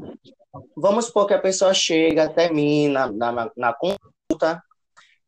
Vamos 0.75 1.05
supor 1.05 1.27
que 1.27 1.33
a 1.33 1.39
pessoa 1.39 1.73
chega 1.73 2.25
até 2.25 2.51
mim 2.51 2.89
na, 2.89 3.09
na, 3.09 3.51
na 3.55 3.73
consulta, 3.73 4.61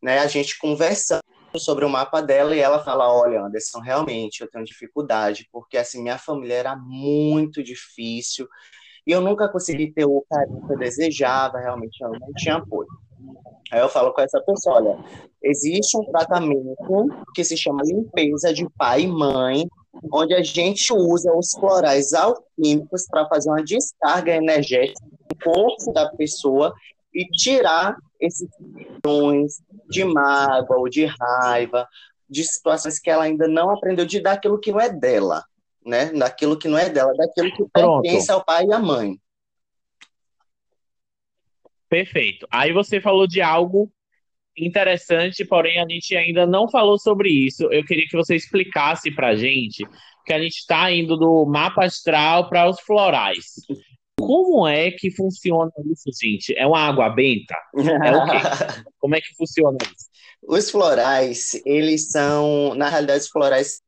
né? 0.03 0.19
A 0.19 0.27
gente 0.27 0.59
conversando 0.59 1.20
sobre 1.59 1.85
o 1.85 1.89
mapa 1.89 2.21
dela 2.21 2.55
e 2.55 2.59
ela 2.59 2.83
fala: 2.83 3.11
Olha, 3.11 3.41
Anderson, 3.41 3.79
realmente 3.79 4.41
eu 4.41 4.49
tenho 4.49 4.65
dificuldade, 4.65 5.47
porque 5.51 5.77
assim, 5.77 6.01
minha 6.01 6.17
família 6.17 6.55
era 6.55 6.75
muito 6.75 7.63
difícil 7.63 8.47
e 9.05 9.11
eu 9.11 9.21
nunca 9.21 9.49
consegui 9.49 9.91
ter 9.91 10.05
o 10.05 10.23
carinho 10.29 10.65
que 10.67 10.73
eu 10.73 10.77
desejava, 10.77 11.59
realmente 11.59 12.03
eu 12.03 12.11
não 12.11 12.31
tinha 12.37 12.55
apoio. 12.57 12.87
Aí 13.71 13.79
eu 13.79 13.89
falo 13.89 14.13
com 14.13 14.21
essa 14.21 14.39
pessoa: 14.41 14.77
Olha, 14.77 14.97
existe 15.41 15.97
um 15.97 16.05
tratamento 16.05 16.75
que 17.33 17.43
se 17.43 17.57
chama 17.57 17.81
limpeza 17.83 18.53
de 18.53 18.67
pai 18.77 19.01
e 19.01 19.07
mãe, 19.07 19.67
onde 20.11 20.33
a 20.33 20.43
gente 20.43 20.93
usa 20.93 21.31
os 21.35 21.51
florais 21.53 22.13
alquímicos 22.13 23.05
para 23.09 23.27
fazer 23.27 23.49
uma 23.49 23.63
descarga 23.63 24.35
energética 24.35 24.99
no 25.03 25.51
corpo 25.51 25.93
da 25.93 26.09
pessoa 26.15 26.73
e 27.13 27.25
tirar 27.27 27.95
esses 28.19 28.49
padrões 29.01 29.55
de 29.89 30.03
mágoa 30.03 30.77
ou 30.77 30.89
de 30.89 31.05
raiva, 31.05 31.87
de 32.29 32.43
situações 32.43 32.99
que 32.99 33.09
ela 33.09 33.23
ainda 33.23 33.47
não 33.47 33.69
aprendeu 33.71 34.05
de 34.05 34.19
dar 34.19 34.33
aquilo 34.33 34.59
que 34.59 34.71
não 34.71 34.79
é 34.79 34.89
dela, 34.89 35.43
né? 35.85 36.11
Daquilo 36.13 36.57
que 36.57 36.67
não 36.67 36.77
é 36.77 36.89
dela, 36.89 37.13
daquilo 37.15 37.51
que 37.51 37.65
Pronto. 37.73 38.01
pertence 38.03 38.31
ao 38.31 38.43
pai 38.43 38.65
e 38.65 38.73
à 38.73 38.79
mãe. 38.79 39.17
Perfeito. 41.89 42.47
Aí 42.49 42.71
você 42.71 43.01
falou 43.01 43.27
de 43.27 43.41
algo 43.41 43.91
interessante, 44.57 45.43
porém 45.43 45.79
a 45.79 45.85
gente 45.87 46.15
ainda 46.15 46.45
não 46.45 46.69
falou 46.69 46.97
sobre 46.97 47.29
isso. 47.29 47.63
Eu 47.63 47.83
queria 47.83 48.07
que 48.07 48.15
você 48.15 48.35
explicasse 48.35 49.11
para 49.11 49.29
a 49.29 49.35
gente 49.35 49.85
que 50.25 50.33
a 50.33 50.39
gente 50.39 50.57
está 50.57 50.91
indo 50.91 51.17
do 51.17 51.45
mapa 51.45 51.83
astral 51.83 52.47
para 52.47 52.69
os 52.69 52.79
florais. 52.79 53.55
Como 54.31 54.65
é 54.65 54.89
que 54.91 55.11
funciona 55.11 55.69
isso, 55.91 56.09
gente? 56.21 56.57
É 56.57 56.65
uma 56.65 56.79
água 56.79 57.09
benta? 57.09 57.53
É 57.75 58.15
o 58.15 58.25
quê? 58.25 58.37
Como 58.97 59.13
é 59.13 59.19
que 59.19 59.35
funciona 59.35 59.77
isso? 59.81 60.09
Os 60.41 60.71
florais, 60.71 61.61
eles 61.65 62.11
são, 62.11 62.73
na 62.75 62.87
realidade, 62.87 63.23
os 63.23 63.27
florais 63.27 63.81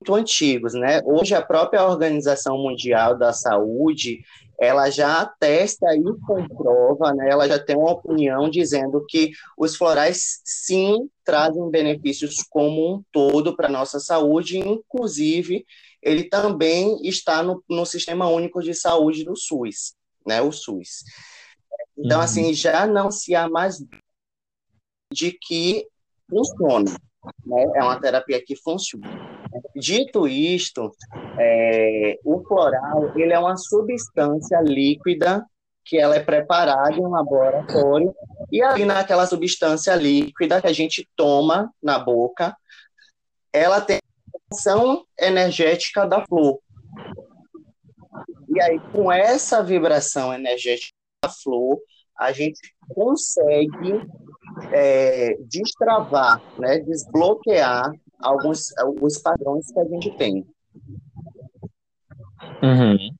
muito 0.00 0.14
antigos, 0.14 0.72
né? 0.72 1.02
Hoje 1.04 1.34
a 1.34 1.42
própria 1.42 1.84
Organização 1.84 2.56
Mundial 2.56 3.18
da 3.18 3.34
Saúde, 3.34 4.20
ela 4.58 4.88
já 4.88 5.20
atesta 5.20 5.94
e 5.94 6.02
comprova, 6.26 7.12
né? 7.12 7.28
Ela 7.30 7.46
já 7.46 7.58
tem 7.58 7.76
uma 7.76 7.92
opinião 7.92 8.48
dizendo 8.48 9.04
que 9.06 9.32
os 9.58 9.76
florais 9.76 10.40
sim 10.46 11.10
trazem 11.22 11.70
benefícios 11.70 12.36
como 12.48 12.94
um 12.94 13.02
todo 13.12 13.54
para 13.54 13.68
nossa 13.68 14.00
saúde, 14.00 14.56
inclusive 14.58 15.66
ele 16.02 16.24
também 16.24 16.98
está 17.02 17.42
no, 17.42 17.62
no 17.68 17.86
Sistema 17.86 18.28
Único 18.28 18.60
de 18.60 18.74
Saúde 18.74 19.24
do 19.24 19.36
SUS, 19.36 19.94
né, 20.26 20.42
o 20.42 20.50
SUS. 20.50 21.04
Então, 21.96 22.18
uhum. 22.18 22.24
assim, 22.24 22.54
já 22.54 22.86
não 22.86 23.10
se 23.10 23.34
há 23.34 23.48
mais 23.48 23.76
de 25.12 25.32
que 25.32 25.86
funciona, 26.28 26.90
né? 27.44 27.64
é 27.76 27.82
uma 27.82 28.00
terapia 28.00 28.42
que 28.44 28.56
funciona. 28.56 29.06
Dito 29.76 30.26
isto, 30.26 30.90
é, 31.38 32.18
o 32.24 32.42
floral 32.44 33.12
ele 33.16 33.32
é 33.32 33.38
uma 33.38 33.56
substância 33.56 34.60
líquida 34.62 35.44
que 35.84 35.98
ela 35.98 36.16
é 36.16 36.20
preparada 36.20 36.94
em 36.94 37.04
um 37.04 37.10
laboratório 37.10 38.14
e 38.50 38.62
ali 38.62 38.84
naquela 38.84 39.26
substância 39.26 39.94
líquida 39.94 40.60
que 40.60 40.66
a 40.66 40.72
gente 40.72 41.08
toma 41.16 41.70
na 41.82 41.98
boca, 41.98 42.56
ela 43.52 43.80
tem 43.80 44.01
vibração 44.52 45.06
energética 45.18 46.06
da 46.06 46.24
flor. 46.26 46.60
E 48.54 48.60
aí, 48.60 48.78
com 48.92 49.10
essa 49.10 49.62
vibração 49.62 50.32
energética 50.32 50.92
da 51.24 51.30
flor, 51.30 51.80
a 52.18 52.32
gente 52.32 52.60
consegue 52.94 54.06
é, 54.70 55.36
destravar, 55.40 56.42
né, 56.58 56.78
desbloquear 56.80 57.90
alguns 58.20 58.66
os 59.00 59.18
padrões 59.18 59.72
que 59.72 59.80
a 59.80 59.84
gente 59.84 60.10
tem. 60.16 60.46
Uhum. 62.62 63.16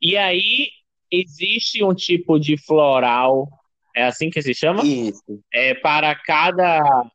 E 0.00 0.16
aí, 0.16 0.68
existe 1.10 1.84
um 1.84 1.94
tipo 1.94 2.40
de 2.40 2.56
floral, 2.56 3.46
é 3.94 4.04
assim 4.04 4.30
que 4.30 4.40
se 4.40 4.54
chama? 4.54 4.82
Isso. 4.82 5.22
É, 5.52 5.74
para 5.74 6.14
cada 6.14 7.10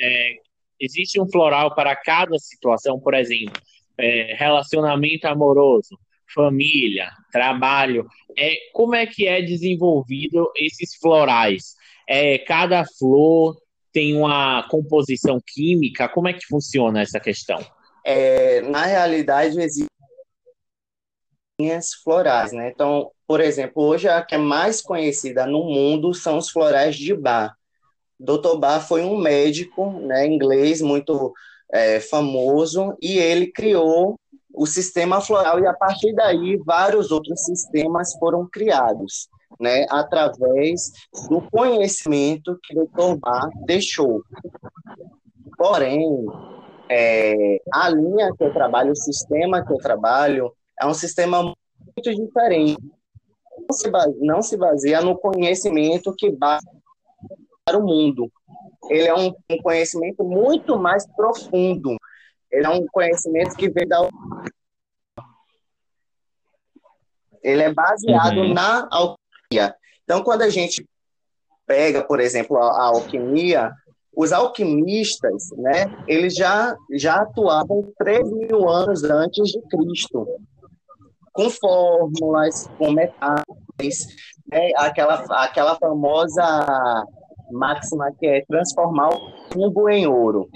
é, 0.00 0.36
existe 0.80 1.20
um 1.20 1.28
floral 1.28 1.74
para 1.74 1.94
cada 1.94 2.38
situação, 2.38 2.98
por 2.98 3.14
exemplo, 3.14 3.60
é, 3.98 4.34
relacionamento 4.38 5.26
amoroso, 5.26 5.98
família, 6.34 7.10
trabalho. 7.30 8.06
É, 8.36 8.54
como 8.72 8.94
é 8.94 9.06
que 9.06 9.26
é 9.26 9.42
desenvolvido 9.42 10.50
esses 10.56 10.96
florais? 10.96 11.74
É, 12.08 12.38
cada 12.38 12.84
flor 12.98 13.56
tem 13.92 14.16
uma 14.16 14.66
composição 14.68 15.40
química? 15.44 16.08
Como 16.08 16.28
é 16.28 16.32
que 16.32 16.46
funciona 16.46 17.02
essa 17.02 17.20
questão? 17.20 17.58
É, 18.04 18.60
na 18.62 18.86
realidade, 18.86 19.60
existem 19.60 19.88
florais, 22.02 22.52
né? 22.52 22.70
Então, 22.70 23.10
por 23.26 23.40
exemplo, 23.40 23.82
hoje 23.82 24.08
a 24.08 24.22
que 24.22 24.34
é 24.34 24.38
mais 24.38 24.80
conhecida 24.80 25.46
no 25.46 25.64
mundo 25.64 26.14
são 26.14 26.38
os 26.38 26.50
florais 26.50 26.96
de 26.96 27.14
bar. 27.14 27.54
Dr. 28.20 28.58
Bar 28.58 28.80
foi 28.80 29.02
um 29.02 29.16
médico 29.16 29.90
né, 30.00 30.26
inglês 30.26 30.82
muito 30.82 31.32
é, 31.72 32.00
famoso 32.00 32.94
e 33.00 33.18
ele 33.18 33.50
criou 33.50 34.16
o 34.52 34.66
sistema 34.66 35.20
floral 35.20 35.58
e 35.60 35.66
a 35.66 35.72
partir 35.72 36.12
daí 36.12 36.58
vários 36.58 37.10
outros 37.10 37.42
sistemas 37.44 38.12
foram 38.18 38.46
criados, 38.46 39.28
né, 39.58 39.86
através 39.88 40.92
do 41.30 41.40
conhecimento 41.50 42.58
que 42.62 42.78
o 42.78 42.86
Dr. 42.86 43.18
Bar 43.18 43.48
deixou. 43.64 44.22
Porém, 45.56 46.26
é, 46.90 47.62
a 47.72 47.88
linha 47.88 48.34
que 48.36 48.44
eu 48.44 48.52
trabalho, 48.52 48.92
o 48.92 48.96
sistema 48.96 49.64
que 49.64 49.72
eu 49.72 49.78
trabalho, 49.78 50.52
é 50.78 50.86
um 50.86 50.94
sistema 50.94 51.42
muito 51.42 52.14
diferente. 52.14 52.82
Não 53.68 53.76
se 53.76 53.90
baseia, 53.90 54.18
não 54.20 54.42
se 54.42 54.56
baseia 54.56 55.00
no 55.00 55.16
conhecimento 55.16 56.14
que 56.16 56.30
basta 56.30 56.79
para 57.70 57.78
o 57.78 57.86
mundo. 57.86 58.30
ele 58.88 59.06
é 59.06 59.14
um, 59.14 59.32
um 59.50 59.62
conhecimento 59.62 60.24
muito 60.24 60.76
mais 60.76 61.06
profundo. 61.14 61.96
Ele 62.50 62.66
é 62.66 62.68
um 62.68 62.84
conhecimento 62.86 63.54
que 63.54 63.70
vem 63.70 63.86
da 63.86 64.08
ele 67.42 67.62
é 67.62 67.72
baseado 67.72 68.38
uhum. 68.38 68.52
na 68.52 68.86
alquimia. 68.90 69.74
Então, 70.04 70.22
quando 70.22 70.42
a 70.42 70.50
gente 70.50 70.86
pega, 71.66 72.02
por 72.02 72.20
exemplo, 72.20 72.58
a, 72.58 72.66
a, 72.66 72.82
alquimia, 72.88 73.72
os 74.14 74.30
alquimistas, 74.30 75.48
né, 75.56 76.04
eles 76.06 76.34
já, 76.34 76.76
já 76.92 77.22
atuavam 77.22 77.90
3 77.96 78.30
mil 78.30 78.68
anos 78.68 79.04
antes 79.04 79.52
de 79.52 79.60
Cristo, 79.68 80.26
com 81.32 81.48
fórmulas, 81.48 82.68
com 82.76 82.90
metais, 82.90 84.06
né, 84.52 84.72
aquela, 84.76 85.24
aquela 85.42 85.76
famosa 85.76 87.06
máxima 87.50 88.12
que 88.18 88.26
é 88.26 88.44
transformar 88.44 89.08
o 89.08 89.48
cubo 89.52 89.88
em 89.88 90.06
ouro. 90.06 90.50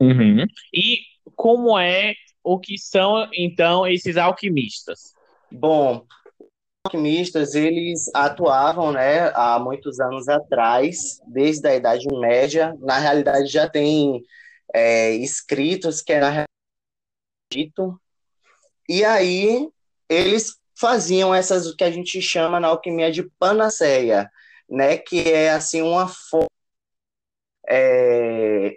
Uhum. 0.00 0.44
E 0.74 0.98
como 1.36 1.78
é 1.78 2.14
o 2.42 2.58
que 2.58 2.76
são 2.76 3.28
então 3.32 3.86
esses 3.86 4.16
alquimistas? 4.16 5.12
Bom, 5.50 6.04
alquimistas 6.84 7.54
eles 7.54 8.10
atuavam, 8.14 8.90
né, 8.92 9.30
há 9.34 9.58
muitos 9.60 10.00
anos 10.00 10.28
atrás, 10.28 11.20
desde 11.26 11.68
a 11.68 11.76
Idade 11.76 12.06
Média. 12.10 12.76
Na 12.80 12.98
realidade 12.98 13.46
já 13.46 13.68
tem 13.68 14.22
é, 14.74 15.12
escritos 15.14 16.02
que 16.02 16.12
é 16.12 16.20
na 16.20 16.44
dito. 17.52 18.00
E 18.88 19.04
aí 19.04 19.68
eles 20.08 20.58
faziam 20.82 21.32
essas 21.32 21.72
que 21.76 21.84
a 21.84 21.90
gente 21.92 22.20
chama 22.20 22.58
na 22.58 22.66
alquimia 22.66 23.12
de 23.12 23.22
panaceia, 23.38 24.28
né, 24.68 24.96
que 24.98 25.30
é 25.30 25.50
assim 25.50 25.80
uma 25.80 26.10
é, 27.68 28.76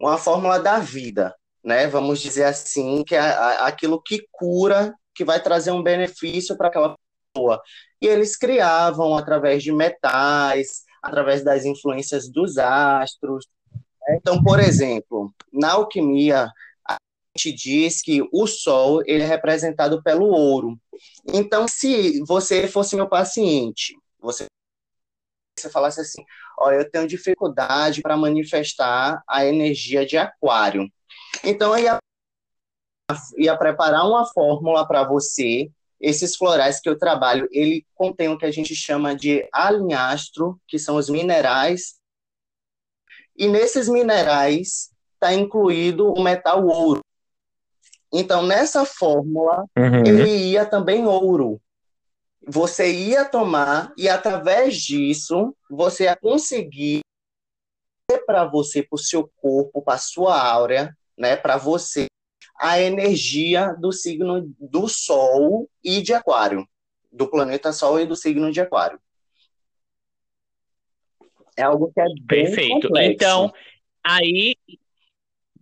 uma 0.00 0.16
fórmula 0.16 0.58
da 0.58 0.78
vida, 0.78 1.34
né? 1.62 1.86
Vamos 1.86 2.20
dizer 2.20 2.44
assim, 2.44 3.04
que 3.04 3.14
é 3.14 3.20
aquilo 3.60 4.00
que 4.02 4.26
cura, 4.32 4.94
que 5.14 5.24
vai 5.24 5.42
trazer 5.42 5.70
um 5.70 5.82
benefício 5.82 6.56
para 6.56 6.68
aquela 6.68 6.96
pessoa. 7.34 7.60
E 8.00 8.06
eles 8.06 8.36
criavam 8.36 9.14
através 9.16 9.62
de 9.62 9.72
metais, 9.72 10.84
através 11.02 11.44
das 11.44 11.66
influências 11.66 12.30
dos 12.30 12.56
astros. 12.56 13.46
Né? 14.08 14.16
Então, 14.16 14.42
por 14.42 14.60
exemplo, 14.60 15.30
na 15.52 15.72
alquimia, 15.72 16.48
gente 17.38 17.52
diz 17.52 18.02
que 18.02 18.20
o 18.32 18.46
sol 18.46 19.02
ele 19.06 19.22
é 19.22 19.26
representado 19.26 20.02
pelo 20.02 20.26
ouro. 20.26 20.78
Então, 21.32 21.68
se 21.68 22.20
você 22.24 22.66
fosse 22.66 22.96
meu 22.96 23.08
paciente, 23.08 23.96
você 24.18 24.46
você 25.56 25.70
falasse 25.70 26.00
assim, 26.00 26.24
olha, 26.56 26.76
eu 26.76 26.90
tenho 26.90 27.06
dificuldade 27.06 28.00
para 28.00 28.16
manifestar 28.16 29.22
a 29.26 29.44
energia 29.44 30.06
de 30.06 30.16
aquário. 30.16 30.88
Então, 31.42 31.76
eu 31.76 31.82
ia, 31.82 31.98
ia 33.36 33.58
preparar 33.58 34.06
uma 34.06 34.24
fórmula 34.24 34.86
para 34.86 35.02
você. 35.02 35.68
Esses 36.00 36.36
florais 36.36 36.78
que 36.78 36.88
eu 36.88 36.96
trabalho, 36.96 37.48
ele 37.50 37.84
contém 37.92 38.28
o 38.28 38.38
que 38.38 38.46
a 38.46 38.52
gente 38.52 38.72
chama 38.72 39.16
de 39.16 39.48
alinhastro, 39.52 40.60
que 40.68 40.78
são 40.78 40.94
os 40.94 41.10
minerais. 41.10 41.96
E 43.36 43.48
nesses 43.48 43.88
minerais 43.88 44.90
está 45.14 45.34
incluído 45.34 46.12
o 46.12 46.22
metal 46.22 46.64
ouro. 46.64 47.00
Então, 48.12 48.42
nessa 48.42 48.84
fórmula, 48.84 49.64
uhum. 49.76 50.04
ele 50.06 50.50
ia 50.50 50.64
também 50.64 51.06
ouro. 51.06 51.60
Você 52.46 52.90
ia 52.90 53.24
tomar, 53.24 53.92
e 53.96 54.08
através 54.08 54.76
disso, 54.76 55.54
você 55.68 56.04
ia 56.04 56.16
conseguir 56.16 57.00
para 58.26 58.44
você, 58.44 58.82
para 58.82 58.96
o 58.96 58.98
seu 58.98 59.30
corpo, 59.36 59.82
para 59.82 59.94
a 59.94 59.98
sua 59.98 60.40
áurea, 60.40 60.96
né, 61.16 61.36
para 61.36 61.58
você 61.58 62.06
a 62.58 62.80
energia 62.80 63.74
do 63.74 63.92
signo 63.92 64.52
do 64.58 64.88
Sol 64.88 65.68
e 65.84 66.02
de 66.02 66.12
Aquário, 66.12 66.66
do 67.12 67.28
planeta 67.28 67.72
Sol 67.72 68.00
e 68.00 68.06
do 68.06 68.16
signo 68.16 68.50
de 68.50 68.60
Aquário. 68.60 68.98
É 71.56 71.62
algo 71.62 71.92
que 71.92 72.00
é 72.00 72.04
bem 72.22 72.44
Perfeito. 72.44 72.88
Complexo. 72.88 73.12
Então, 73.12 73.52
aí 74.02 74.56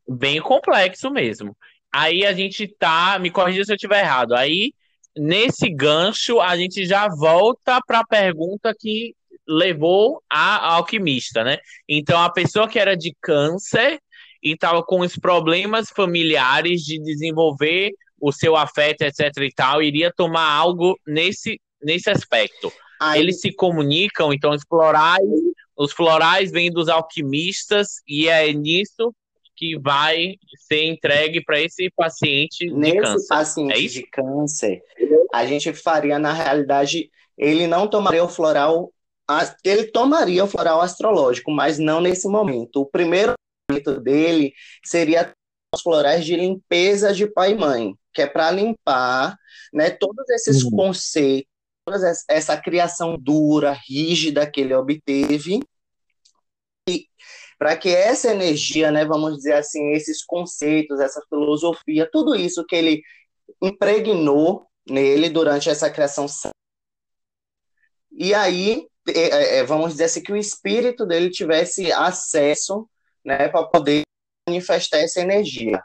bem 0.08 0.40
complexo 0.40 1.10
mesmo. 1.10 1.56
Aí 1.98 2.26
a 2.26 2.34
gente 2.34 2.68
tá, 2.68 3.18
me 3.18 3.30
corrija 3.30 3.64
se 3.64 3.72
eu 3.72 3.76
estiver 3.76 4.00
errado. 4.00 4.34
Aí 4.34 4.74
nesse 5.16 5.70
gancho 5.70 6.42
a 6.42 6.54
gente 6.54 6.84
já 6.84 7.08
volta 7.08 7.80
para 7.86 8.00
a 8.00 8.06
pergunta 8.06 8.74
que 8.78 9.14
levou 9.48 10.22
a 10.28 10.74
alquimista, 10.74 11.42
né? 11.42 11.56
Então 11.88 12.20
a 12.20 12.30
pessoa 12.30 12.68
que 12.68 12.78
era 12.78 12.94
de 12.94 13.16
câncer 13.18 13.98
e 14.42 14.52
estava 14.52 14.82
com 14.82 15.00
os 15.00 15.16
problemas 15.16 15.88
familiares 15.88 16.82
de 16.82 17.02
desenvolver 17.02 17.92
o 18.20 18.30
seu 18.30 18.56
afeto, 18.56 19.00
etc 19.00 19.34
e 19.38 19.52
tal, 19.54 19.82
iria 19.82 20.12
tomar 20.14 20.52
algo 20.52 21.00
nesse, 21.06 21.58
nesse 21.82 22.10
aspecto. 22.10 22.70
Aí... 23.00 23.20
Eles 23.20 23.40
se 23.40 23.54
comunicam, 23.54 24.34
então 24.34 24.50
os 24.50 24.62
florais, 24.68 25.22
os 25.74 25.92
florais 25.92 26.50
vêm 26.50 26.70
dos 26.70 26.90
alquimistas 26.90 28.02
e 28.06 28.28
é 28.28 28.52
nisso 28.52 29.14
que 29.56 29.78
vai 29.78 30.36
ser 30.58 30.84
entregue 30.84 31.42
para 31.42 31.60
esse 31.60 31.90
paciente 31.96 32.66
de 32.66 32.74
Nesse 32.74 33.00
câncer. 33.00 33.28
paciente 33.28 33.72
é 33.72 33.88
de 33.88 34.02
câncer, 34.04 34.82
a 35.32 35.46
gente 35.46 35.72
faria 35.72 36.18
na 36.18 36.32
realidade, 36.32 37.10
ele 37.36 37.66
não 37.66 37.88
tomaria 37.88 38.22
o 38.22 38.28
floral, 38.28 38.92
ele 39.64 39.84
tomaria 39.84 40.44
o 40.44 40.48
floral 40.48 40.80
astrológico, 40.80 41.50
mas 41.50 41.78
não 41.78 42.00
nesse 42.00 42.28
momento. 42.28 42.82
O 42.82 42.86
primeiro 42.86 43.34
dele 44.02 44.52
seria 44.84 45.32
os 45.74 45.82
florais 45.82 46.24
de 46.24 46.36
limpeza 46.36 47.12
de 47.12 47.26
pai 47.26 47.52
e 47.52 47.56
mãe, 47.56 47.94
que 48.14 48.22
é 48.22 48.26
para 48.26 48.50
limpar 48.50 49.36
né, 49.72 49.90
todos 49.90 50.28
esses 50.30 50.62
uhum. 50.62 50.70
conceitos, 50.70 51.50
toda 51.84 52.12
essa 52.28 52.56
criação 52.56 53.16
dura, 53.18 53.72
rígida 53.72 54.48
que 54.48 54.60
ele 54.60 54.74
obteve, 54.74 55.60
e 56.88 57.06
para 57.58 57.76
que 57.76 57.88
essa 57.88 58.30
energia, 58.30 58.90
né, 58.90 59.04
vamos 59.04 59.36
dizer 59.36 59.54
assim, 59.54 59.92
esses 59.92 60.24
conceitos, 60.24 61.00
essa 61.00 61.22
filosofia, 61.28 62.08
tudo 62.10 62.34
isso 62.34 62.64
que 62.66 62.76
ele 62.76 63.02
impregnou 63.62 64.66
nele 64.88 65.28
durante 65.30 65.70
essa 65.70 65.90
criação. 65.90 66.26
E 68.12 68.34
aí, 68.34 68.86
é, 69.08 69.58
é, 69.58 69.64
vamos 69.64 69.92
dizer 69.92 70.04
assim, 70.04 70.22
que 70.22 70.32
o 70.32 70.36
espírito 70.36 71.06
dele 71.06 71.30
tivesse 71.30 71.90
acesso 71.92 72.88
né, 73.24 73.48
para 73.48 73.66
poder 73.66 74.02
manifestar 74.48 74.98
essa 74.98 75.20
energia. 75.20 75.82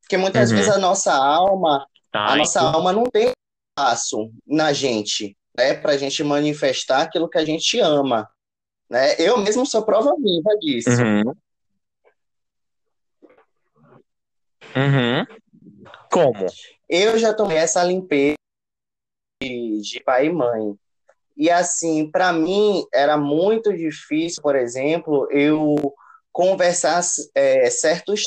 Porque 0.00 0.16
muitas 0.16 0.50
uhum. 0.50 0.56
vezes 0.56 0.72
a 0.72 0.78
nossa 0.78 1.14
alma, 1.14 1.86
a 2.12 2.36
nossa 2.36 2.60
alma 2.60 2.92
não 2.92 3.04
tem 3.04 3.32
espaço 3.78 4.30
na 4.46 4.72
gente, 4.72 5.36
né, 5.56 5.74
para 5.74 5.92
a 5.92 5.96
gente 5.96 6.22
manifestar 6.22 7.02
aquilo 7.02 7.28
que 7.28 7.38
a 7.38 7.44
gente 7.44 7.78
ama. 7.80 8.28
Né? 8.88 9.14
Eu 9.18 9.38
mesmo 9.38 9.66
sou 9.66 9.82
prova 9.82 10.14
viva 10.16 10.50
disso. 10.60 10.90
Uhum. 10.90 11.34
Uhum. 14.76 15.26
Como? 16.10 16.46
Eu 16.88 17.18
já 17.18 17.32
tomei 17.34 17.56
essa 17.56 17.82
limpeza 17.82 18.36
de, 19.42 20.02
pai 20.04 20.26
e 20.26 20.32
mãe. 20.32 20.74
E 21.36 21.50
assim, 21.50 22.10
para 22.10 22.32
mim 22.32 22.84
era 22.92 23.16
muito 23.16 23.72
difícil, 23.72 24.42
por 24.42 24.56
exemplo, 24.56 25.28
eu 25.30 25.76
conversar 26.32 27.02
é, 27.34 27.68
certos 27.70 28.22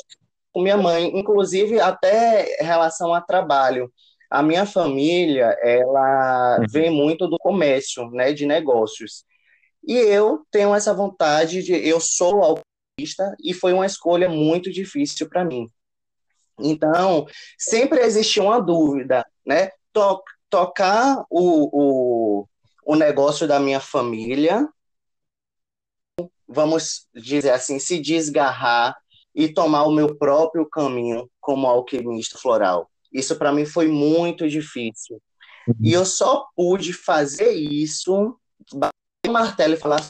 com 0.51 0.61
minha 0.61 0.77
mãe, 0.77 1.17
inclusive 1.17 1.79
até 1.79 2.61
em 2.61 2.65
relação 2.65 3.13
a 3.13 3.21
trabalho. 3.21 3.91
A 4.29 4.43
minha 4.43 4.65
família, 4.65 5.57
ela 5.61 6.59
uhum. 6.59 6.65
vem 6.69 6.91
muito 6.91 7.27
do 7.27 7.37
comércio, 7.39 8.09
né, 8.11 8.31
de 8.31 8.45
negócios. 8.45 9.23
E 9.87 9.93
eu 9.93 10.45
tenho 10.51 10.73
essa 10.73 10.93
vontade 10.93 11.63
de, 11.63 11.73
eu 11.73 11.99
sou 11.99 12.43
alpinista 12.43 13.35
e 13.43 13.53
foi 13.53 13.73
uma 13.73 13.85
escolha 13.85 14.29
muito 14.29 14.71
difícil 14.71 15.27
para 15.29 15.45
mim. 15.45 15.69
Então, 16.59 17.25
sempre 17.57 18.01
existiu 18.01 18.43
uma 18.43 18.61
dúvida, 18.61 19.25
né? 19.45 19.71
To 19.93 20.21
tocar 20.49 21.23
o, 21.29 21.69
o, 21.71 22.47
o 22.85 22.95
negócio 22.95 23.47
da 23.47 23.59
minha 23.59 23.79
família, 23.79 24.67
vamos 26.47 27.07
dizer 27.13 27.51
assim, 27.51 27.79
se 27.79 27.99
desgarrar 27.99 28.95
e 29.33 29.47
tomar 29.47 29.83
o 29.83 29.91
meu 29.91 30.15
próprio 30.15 30.65
caminho 30.65 31.29
como 31.39 31.67
alquimista 31.67 32.37
floral. 32.37 32.89
Isso 33.13 33.35
para 33.35 33.51
mim 33.51 33.65
foi 33.65 33.87
muito 33.87 34.49
difícil. 34.49 35.21
Uhum. 35.67 35.75
E 35.81 35.93
eu 35.93 36.05
só 36.05 36.47
pude 36.55 36.93
fazer 36.93 37.51
isso, 37.51 38.37
martelo 39.29 39.73
e 39.73 39.77
falar: 39.77 40.07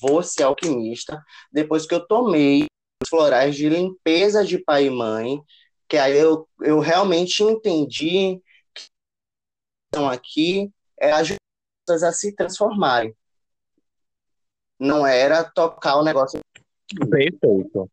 vou 0.00 0.22
ser 0.22 0.44
alquimista, 0.44 1.22
depois 1.52 1.86
que 1.86 1.94
eu 1.94 2.06
tomei 2.06 2.66
os 3.02 3.08
florais 3.08 3.56
de 3.56 3.68
limpeza 3.68 4.44
de 4.44 4.58
pai 4.58 4.86
e 4.86 4.90
mãe, 4.90 5.40
que 5.88 5.96
aí 5.96 6.16
eu, 6.16 6.48
eu 6.60 6.78
realmente 6.78 7.42
entendi 7.42 8.40
que 8.74 8.82
estão 9.86 10.08
aqui 10.08 10.70
é 11.00 11.12
ajudar 11.12 11.38
a 11.88 12.12
se 12.12 12.34
transformarem. 12.34 13.14
Não 14.78 15.06
era 15.06 15.44
tocar 15.44 15.96
o 15.96 16.04
negócio. 16.04 16.40
Perfeito. 17.10 17.90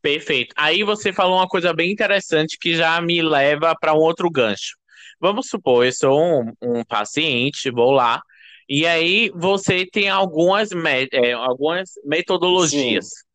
Perfeito. 0.00 0.54
Aí 0.56 0.82
você 0.82 1.12
falou 1.12 1.36
uma 1.36 1.48
coisa 1.48 1.72
bem 1.72 1.92
interessante 1.92 2.58
que 2.58 2.74
já 2.74 3.00
me 3.00 3.20
leva 3.22 3.74
para 3.78 3.94
um 3.94 3.98
outro 3.98 4.30
gancho. 4.30 4.76
Vamos 5.20 5.48
supor, 5.48 5.84
eu 5.86 5.92
sou 5.92 6.20
um, 6.20 6.52
um 6.62 6.84
paciente, 6.84 7.70
vou 7.70 7.90
lá, 7.90 8.22
e 8.68 8.86
aí 8.86 9.30
você 9.34 9.86
tem 9.86 10.08
algumas, 10.08 10.70
é, 11.12 11.32
algumas 11.32 11.90
metodologias. 12.04 13.06
Sim. 13.06 13.26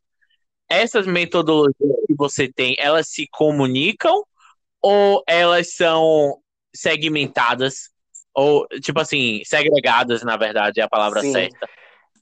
Essas 0.70 1.06
metodologias 1.06 1.98
que 2.08 2.15
você 2.15 2.52
tem, 2.52 2.76
elas 2.78 3.08
se 3.10 3.28
comunicam 3.32 4.24
ou 4.82 5.24
elas 5.28 5.74
são 5.74 6.38
segmentadas? 6.74 7.89
Ou, 8.34 8.65
tipo 8.82 9.00
assim, 9.00 9.41
segregadas, 9.44 10.24
na 10.24 10.38
verdade, 10.38 10.80
é 10.80 10.84
a 10.84 10.89
palavra 10.89 11.22
sim. 11.22 11.32
certa. 11.32 11.70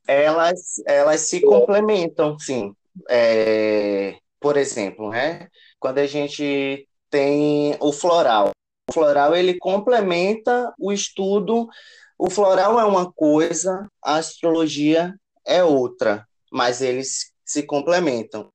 Elas, 0.08 0.82
elas 0.88 1.22
se 1.22 1.42
complementam, 1.42 2.38
sim. 2.40 2.74
É, 3.08 4.16
por 4.40 4.58
exemplo, 4.58 5.10
né? 5.10 5.48
Quando 5.80 6.00
a 6.00 6.08
gente 6.08 6.88
tem 7.10 7.76
o 7.80 7.92
floral. 7.92 8.52
Floral, 8.92 9.36
ele 9.36 9.58
complementa 9.58 10.74
o 10.80 10.92
estudo. 10.92 11.68
O 12.18 12.30
floral 12.30 12.80
é 12.80 12.84
uma 12.84 13.12
coisa, 13.12 13.88
a 14.04 14.16
astrologia 14.16 15.16
é 15.46 15.64
outra, 15.64 16.28
mas 16.52 16.82
eles 16.82 17.32
se 17.46 17.64
complementam. 17.64 18.52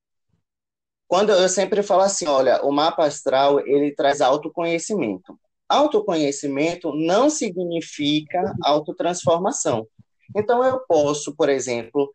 Quando 1.08 1.30
eu 1.30 1.48
sempre 1.48 1.82
falo 1.82 2.02
assim, 2.02 2.26
olha, 2.26 2.62
o 2.62 2.72
mapa 2.72 3.04
astral, 3.04 3.60
ele 3.60 3.94
traz 3.94 4.20
autoconhecimento. 4.20 5.38
Autoconhecimento 5.68 6.92
não 6.94 7.30
significa 7.30 8.54
autotransformação. 8.62 9.86
Então 10.36 10.64
eu 10.64 10.80
posso, 10.80 11.34
por 11.34 11.48
exemplo, 11.48 12.12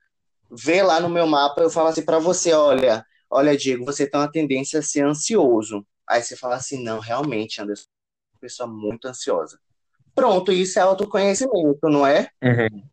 ver 0.51 0.83
lá 0.83 0.99
no 0.99 1.09
meu 1.09 1.25
mapa, 1.27 1.61
eu 1.61 1.69
falo 1.69 1.89
assim 1.89 2.03
para 2.03 2.19
você, 2.19 2.53
olha, 2.53 3.05
olha, 3.29 3.57
Diego, 3.57 3.85
você 3.85 4.09
tem 4.09 4.19
uma 4.19 4.31
tendência 4.31 4.79
a 4.79 4.83
ser 4.83 5.05
ansioso. 5.05 5.85
Aí 6.07 6.21
você 6.21 6.35
fala 6.35 6.55
assim, 6.55 6.83
não, 6.83 6.99
realmente, 6.99 7.61
Anderson, 7.61 7.87
pessoa 8.39 8.67
muito 8.67 9.07
ansiosa. 9.07 9.59
Pronto, 10.15 10.51
isso 10.51 10.79
é 10.79 10.81
autoconhecimento, 10.81 11.89
não 11.89 12.05
é? 12.05 12.29
Uhum. 12.43 12.83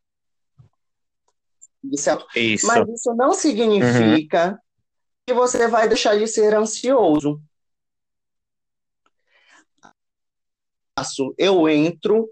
Isso, 1.93 2.11
é... 2.11 2.41
isso. 2.41 2.67
Mas 2.67 2.89
isso 2.89 3.15
não 3.15 3.33
significa 3.33 4.51
uhum. 4.51 4.59
que 5.27 5.35
você 5.35 5.69
vai 5.69 5.89
deixar 5.89 6.19
de 6.19 6.27
ser 6.27 6.55
ansioso. 6.55 7.41
Eu 11.37 11.69
entro 11.69 12.31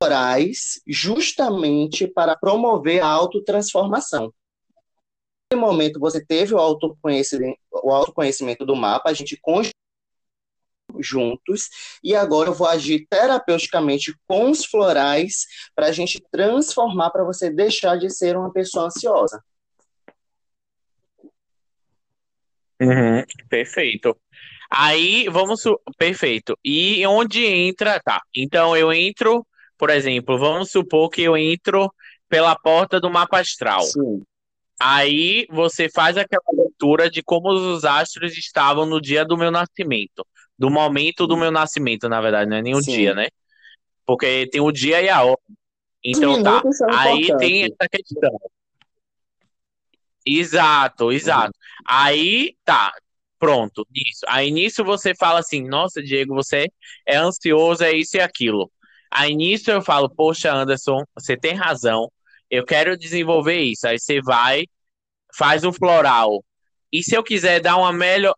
orais 0.00 0.80
justamente 0.86 2.06
para 2.06 2.36
promover 2.36 3.02
a 3.02 3.08
autotransformação 3.08 4.32
momento 5.56 5.98
você 5.98 6.24
teve 6.24 6.54
o 6.54 6.58
autoconhecimento, 6.58 7.58
o 7.72 7.90
autoconhecimento 7.90 8.66
do 8.66 8.76
mapa, 8.76 9.08
a 9.08 9.14
gente 9.14 9.38
juntos, 10.98 11.68
e 12.02 12.14
agora 12.14 12.50
eu 12.50 12.54
vou 12.54 12.66
agir 12.66 13.06
terapeuticamente 13.08 14.14
com 14.26 14.50
os 14.50 14.64
florais 14.64 15.46
para 15.74 15.86
a 15.86 15.92
gente 15.92 16.22
transformar, 16.30 17.10
para 17.10 17.24
você 17.24 17.50
deixar 17.50 17.96
de 17.96 18.10
ser 18.10 18.36
uma 18.36 18.52
pessoa 18.52 18.86
ansiosa. 18.86 19.42
Uhum, 22.80 23.24
perfeito. 23.48 24.16
Aí, 24.70 25.28
vamos. 25.28 25.62
Perfeito. 25.96 26.56
E 26.64 27.04
onde 27.06 27.44
entra. 27.44 28.00
Tá. 28.00 28.20
Então, 28.34 28.76
eu 28.76 28.92
entro, 28.92 29.46
por 29.76 29.90
exemplo, 29.90 30.38
vamos 30.38 30.70
supor 30.70 31.10
que 31.10 31.22
eu 31.22 31.36
entro 31.36 31.92
pela 32.28 32.54
porta 32.54 33.00
do 33.00 33.10
mapa 33.10 33.40
astral. 33.40 33.82
Sim. 33.82 34.22
Aí 34.80 35.46
você 35.50 35.88
faz 35.88 36.16
aquela 36.16 36.44
leitura 36.52 37.10
de 37.10 37.20
como 37.22 37.48
os 37.48 37.84
astros 37.84 38.36
estavam 38.38 38.86
no 38.86 39.00
dia 39.00 39.24
do 39.24 39.36
meu 39.36 39.50
nascimento. 39.50 40.24
Do 40.58 40.70
momento 40.70 41.26
do 41.26 41.36
meu 41.36 41.50
nascimento, 41.50 42.08
na 42.08 42.20
verdade, 42.20 42.50
não 42.50 42.56
é 42.56 42.62
nem 42.62 42.74
o 42.74 42.82
Sim. 42.82 42.92
dia, 42.92 43.14
né? 43.14 43.28
Porque 44.04 44.48
tem 44.50 44.60
o 44.60 44.72
dia 44.72 45.00
e 45.00 45.08
a 45.08 45.22
hora. 45.22 45.38
Então 46.04 46.42
tá. 46.42 46.62
Aí 46.96 47.28
tem 47.38 47.64
essa 47.64 47.88
questão. 47.90 48.40
Exato, 50.26 51.12
exato. 51.12 51.52
Uhum. 51.56 51.84
Aí 51.88 52.56
tá, 52.64 52.92
pronto, 53.38 53.86
nisso. 53.90 54.20
Aí 54.26 54.50
nisso 54.50 54.84
você 54.84 55.14
fala 55.14 55.40
assim: 55.40 55.66
nossa, 55.66 56.02
Diego, 56.02 56.34
você 56.34 56.66
é 57.06 57.16
ansioso, 57.16 57.84
é 57.84 57.92
isso 57.92 58.16
e 58.16 58.20
aquilo. 58.20 58.70
Aí 59.10 59.34
nisso 59.34 59.70
eu 59.70 59.80
falo: 59.80 60.08
poxa, 60.08 60.52
Anderson, 60.52 61.04
você 61.14 61.36
tem 61.36 61.54
razão 61.54 62.10
eu 62.50 62.64
quero 62.64 62.96
desenvolver 62.96 63.60
isso. 63.60 63.86
Aí 63.86 63.98
você 63.98 64.20
vai, 64.20 64.64
faz 65.34 65.64
o 65.64 65.72
floral. 65.72 66.44
E 66.92 67.02
se 67.02 67.14
eu 67.14 67.22
quiser 67.22 67.60
dar 67.60 67.76
uma 67.76 67.92
melhor, 67.92 68.34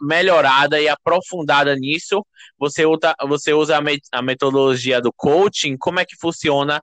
melhorada 0.00 0.80
e 0.80 0.88
aprofundada 0.88 1.74
nisso, 1.76 2.24
você 2.58 2.86
usa, 2.86 3.14
você 3.28 3.52
usa 3.52 3.78
a, 4.12 4.22
metodologia 4.22 5.00
do 5.00 5.12
coaching. 5.12 5.76
Como 5.76 6.00
é 6.00 6.04
que 6.04 6.16
funciona 6.16 6.82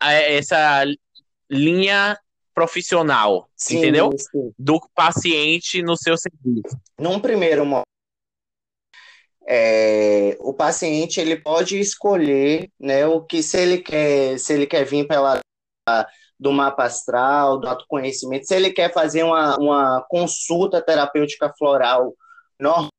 essa 0.00 0.84
linha 1.50 2.18
profissional, 2.54 3.48
sim, 3.56 3.78
entendeu? 3.78 4.10
Sim. 4.18 4.52
Do 4.58 4.80
paciente 4.94 5.80
no 5.80 5.96
seu 5.96 6.16
serviço. 6.16 6.76
Num 6.98 7.20
primeiro 7.20 7.64
momento, 7.64 7.86
é, 9.46 10.36
o 10.40 10.52
paciente 10.52 11.20
ele 11.20 11.36
pode 11.36 11.78
escolher 11.78 12.68
né, 12.78 13.06
o 13.06 13.22
que 13.22 13.42
se 13.42 13.58
ele 13.58 13.78
quer 13.78 14.38
se 14.38 14.52
ele 14.52 14.66
quer 14.66 14.84
vir 14.84 15.06
pela 15.06 15.40
do 16.38 16.52
mapa 16.52 16.84
astral, 16.84 17.58
do 17.58 17.68
autoconhecimento, 17.68 18.46
se 18.46 18.54
ele 18.54 18.70
quer 18.70 18.92
fazer 18.92 19.24
uma, 19.24 19.56
uma 19.58 20.06
consulta 20.08 20.80
terapêutica 20.80 21.52
floral 21.58 22.14
normal 22.58 22.90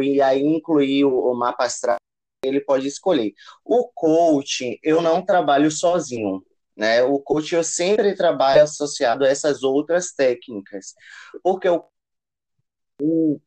e 0.00 0.20
aí 0.20 0.42
incluir 0.42 1.04
o, 1.04 1.30
o 1.30 1.34
mapa 1.34 1.64
astral, 1.64 1.96
ele 2.42 2.60
pode 2.60 2.86
escolher. 2.86 3.32
O 3.64 3.88
coaching, 3.94 4.78
eu 4.82 5.00
não 5.00 5.24
trabalho 5.24 5.70
sozinho. 5.70 6.44
Né? 6.76 7.02
O 7.02 7.20
coaching 7.20 7.56
eu 7.56 7.64
sempre 7.64 8.14
trabalho 8.14 8.62
associado 8.62 9.24
a 9.24 9.28
essas 9.28 9.62
outras 9.62 10.12
técnicas. 10.12 10.94
Porque 11.42 11.68
o. 11.68 11.84
Uhum. 13.00 13.40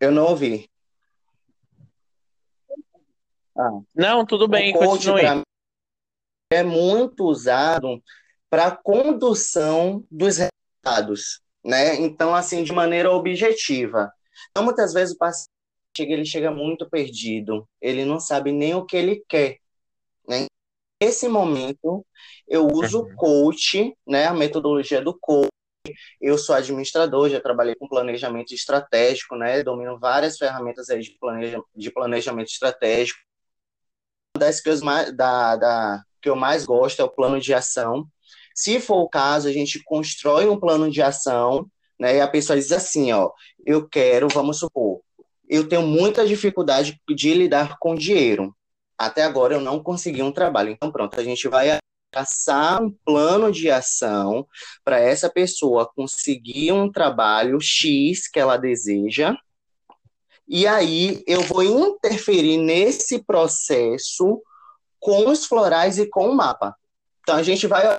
Eu 0.00 0.10
não 0.10 0.26
ouvi. 0.26 0.70
Ah. 3.56 3.80
Não, 3.94 4.24
tudo 4.24 4.48
bem, 4.48 4.72
continue 4.72 5.22
é 6.54 6.62
muito 6.62 7.24
usado 7.24 8.02
para 8.50 8.70
condução 8.76 10.04
dos 10.10 10.36
resultados, 10.36 11.40
né? 11.64 11.96
Então, 11.96 12.34
assim, 12.34 12.62
de 12.62 12.72
maneira 12.72 13.10
objetiva. 13.10 14.12
Então, 14.50 14.62
muitas 14.62 14.92
vezes 14.92 15.14
o 15.14 15.18
paciente 15.18 15.48
chega, 15.96 16.12
ele 16.12 16.24
chega 16.24 16.50
muito 16.50 16.88
perdido, 16.88 17.68
ele 17.80 18.04
não 18.04 18.20
sabe 18.20 18.52
nem 18.52 18.74
o 18.74 18.84
que 18.84 18.96
ele 18.96 19.24
quer, 19.28 19.58
né? 20.28 20.46
Nesse 21.02 21.28
momento, 21.28 22.06
eu 22.46 22.66
uso 22.66 23.00
o 23.00 23.04
uhum. 23.04 23.16
coach, 23.16 23.96
né? 24.06 24.26
A 24.26 24.34
metodologia 24.34 25.00
do 25.00 25.18
coach. 25.18 25.48
Eu 26.20 26.38
sou 26.38 26.54
administrador, 26.54 27.28
já 27.28 27.40
trabalhei 27.40 27.74
com 27.74 27.88
planejamento 27.88 28.54
estratégico, 28.54 29.34
né? 29.34 29.62
Domino 29.64 29.98
várias 29.98 30.38
ferramentas 30.38 30.90
aí 30.90 31.00
de, 31.00 31.18
planeja, 31.18 31.60
de 31.74 31.90
planejamento 31.90 32.48
estratégico. 32.48 33.18
Uma 34.36 34.46
das 34.46 34.60
que 34.60 34.68
eu 34.68 34.80
mais, 34.84 35.16
da, 35.16 35.56
da, 35.56 36.04
que 36.22 36.30
eu 36.30 36.36
mais 36.36 36.64
gosto 36.64 37.00
é 37.00 37.04
o 37.04 37.10
plano 37.10 37.40
de 37.40 37.52
ação. 37.52 38.06
Se 38.54 38.80
for 38.80 39.02
o 39.02 39.08
caso, 39.08 39.48
a 39.48 39.52
gente 39.52 39.82
constrói 39.82 40.48
um 40.48 40.58
plano 40.58 40.90
de 40.90 41.02
ação, 41.02 41.66
né? 41.98 42.16
E 42.16 42.20
a 42.20 42.28
pessoa 42.28 42.58
diz 42.58 42.70
assim, 42.72 43.12
ó, 43.12 43.30
eu 43.66 43.88
quero, 43.88 44.28
vamos 44.28 44.58
supor, 44.58 45.00
eu 45.48 45.68
tenho 45.68 45.82
muita 45.82 46.26
dificuldade 46.26 47.00
de 47.08 47.34
lidar 47.34 47.76
com 47.78 47.94
dinheiro. 47.94 48.54
Até 48.96 49.22
agora 49.24 49.54
eu 49.54 49.60
não 49.60 49.82
consegui 49.82 50.22
um 50.22 50.32
trabalho. 50.32 50.70
Então 50.70 50.90
pronto, 50.90 51.18
a 51.18 51.24
gente 51.24 51.48
vai 51.48 51.78
traçar 52.10 52.82
um 52.82 52.90
plano 53.04 53.50
de 53.50 53.70
ação 53.70 54.46
para 54.84 55.00
essa 55.00 55.30
pessoa 55.30 55.90
conseguir 55.94 56.72
um 56.72 56.90
trabalho 56.90 57.58
X 57.60 58.28
que 58.28 58.38
ela 58.38 58.56
deseja. 58.56 59.34
E 60.46 60.66
aí 60.66 61.22
eu 61.26 61.40
vou 61.42 61.62
interferir 61.62 62.58
nesse 62.58 63.24
processo 63.24 64.40
com 65.02 65.28
os 65.28 65.44
florais 65.44 65.98
e 65.98 66.06
com 66.06 66.28
o 66.28 66.34
mapa. 66.34 66.76
Então 67.20 67.34
a 67.34 67.42
gente 67.42 67.66
vai. 67.66 67.96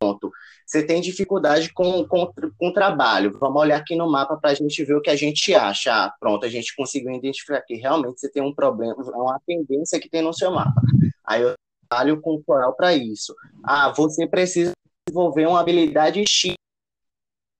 Ponto. 0.00 0.32
Você 0.66 0.84
tem 0.84 1.00
dificuldade 1.00 1.72
com, 1.72 2.04
com, 2.08 2.26
com 2.26 2.68
o 2.68 2.72
trabalho. 2.72 3.38
Vamos 3.38 3.62
olhar 3.62 3.76
aqui 3.76 3.94
no 3.94 4.10
mapa 4.10 4.36
para 4.36 4.50
a 4.50 4.54
gente 4.54 4.84
ver 4.84 4.96
o 4.96 5.00
que 5.00 5.10
a 5.10 5.16
gente 5.16 5.54
acha. 5.54 5.92
Ah, 5.92 6.12
pronto, 6.18 6.44
a 6.44 6.48
gente 6.48 6.74
conseguiu 6.74 7.12
identificar 7.12 7.60
que 7.62 7.74
realmente 7.74 8.18
você 8.18 8.28
tem 8.28 8.42
um 8.42 8.52
problema, 8.52 8.96
uma 8.96 9.40
tendência 9.46 10.00
que 10.00 10.08
tem 10.08 10.22
no 10.22 10.34
seu 10.34 10.50
mapa. 10.50 10.82
Aí 11.24 11.42
eu 11.42 11.54
trabalho 11.88 12.20
com 12.20 12.34
o 12.34 12.42
floral 12.42 12.74
para 12.74 12.94
isso. 12.94 13.34
Ah, 13.62 13.90
você 13.90 14.26
precisa 14.26 14.72
desenvolver 15.06 15.46
uma 15.46 15.60
habilidade 15.60 16.24
X, 16.28 16.54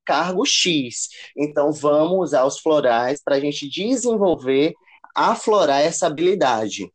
cargo 0.05 0.45
X. 0.45 1.11
Então 1.37 1.71
vamos 1.71 2.19
usar 2.19 2.45
os 2.45 2.59
florais 2.59 3.23
para 3.23 3.37
a 3.37 3.41
gente 3.41 3.69
desenvolver 3.69 4.75
aflorar 5.15 5.81
essa 5.81 6.07
habilidade. 6.07 6.91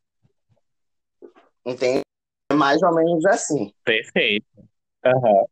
Entende? 1.67 2.01
É 2.49 2.55
mais 2.55 2.81
ou 2.81 2.95
menos 2.95 3.25
assim. 3.25 3.73
Perfeito. 3.83 4.47
Uhum. 5.05 5.45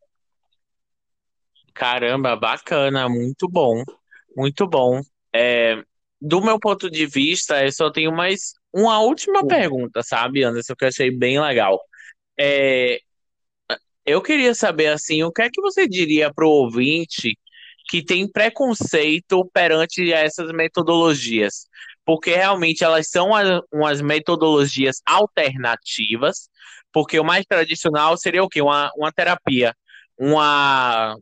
Caramba, 1.74 2.38
bacana, 2.38 3.10
muito 3.10 3.50
bom, 3.50 3.84
muito 4.36 4.66
bom. 4.66 5.02
É, 5.34 5.84
do 6.22 6.42
meu 6.42 6.58
ponto 6.58 6.90
de 6.90 7.06
vista, 7.06 7.62
eu 7.66 7.72
só 7.72 7.92
tenho 7.92 8.14
mais 8.14 8.54
uma 8.74 9.02
última 9.02 9.42
Sim. 9.42 9.48
pergunta, 9.48 10.02
sabe, 10.02 10.44
Anderson, 10.44 10.74
que 10.74 10.86
eu 10.86 10.88
achei 10.88 11.12
bem 11.12 11.40
legal. 11.40 11.82
É, 12.40 13.00
eu 14.06 14.22
queria 14.22 14.54
saber, 14.54 14.88
assim, 14.88 15.22
o 15.24 15.32
que 15.34 15.42
é 15.42 15.50
que 15.50 15.62
você 15.62 15.86
diria 15.86 16.34
para 16.34 16.46
o 16.46 16.50
ouvinte 16.50 17.38
que 17.90 18.02
tem 18.02 18.26
preconceito 18.26 19.46
perante 19.54 20.14
essas 20.14 20.52
metodologias? 20.54 21.68
Porque 22.06 22.36
realmente 22.36 22.84
elas 22.84 23.10
são 23.10 23.32
umas 23.72 24.02
metodologias 24.02 25.02
alternativas, 25.06 26.50
porque 26.94 27.20
o 27.20 27.24
mais 27.24 27.46
tradicional 27.46 28.16
seria 28.18 28.44
o 28.44 28.50
quê? 28.50 28.62
Uma, 28.62 28.92
uma 28.96 29.12
terapia, 29.12 29.76
uma, 30.18 31.18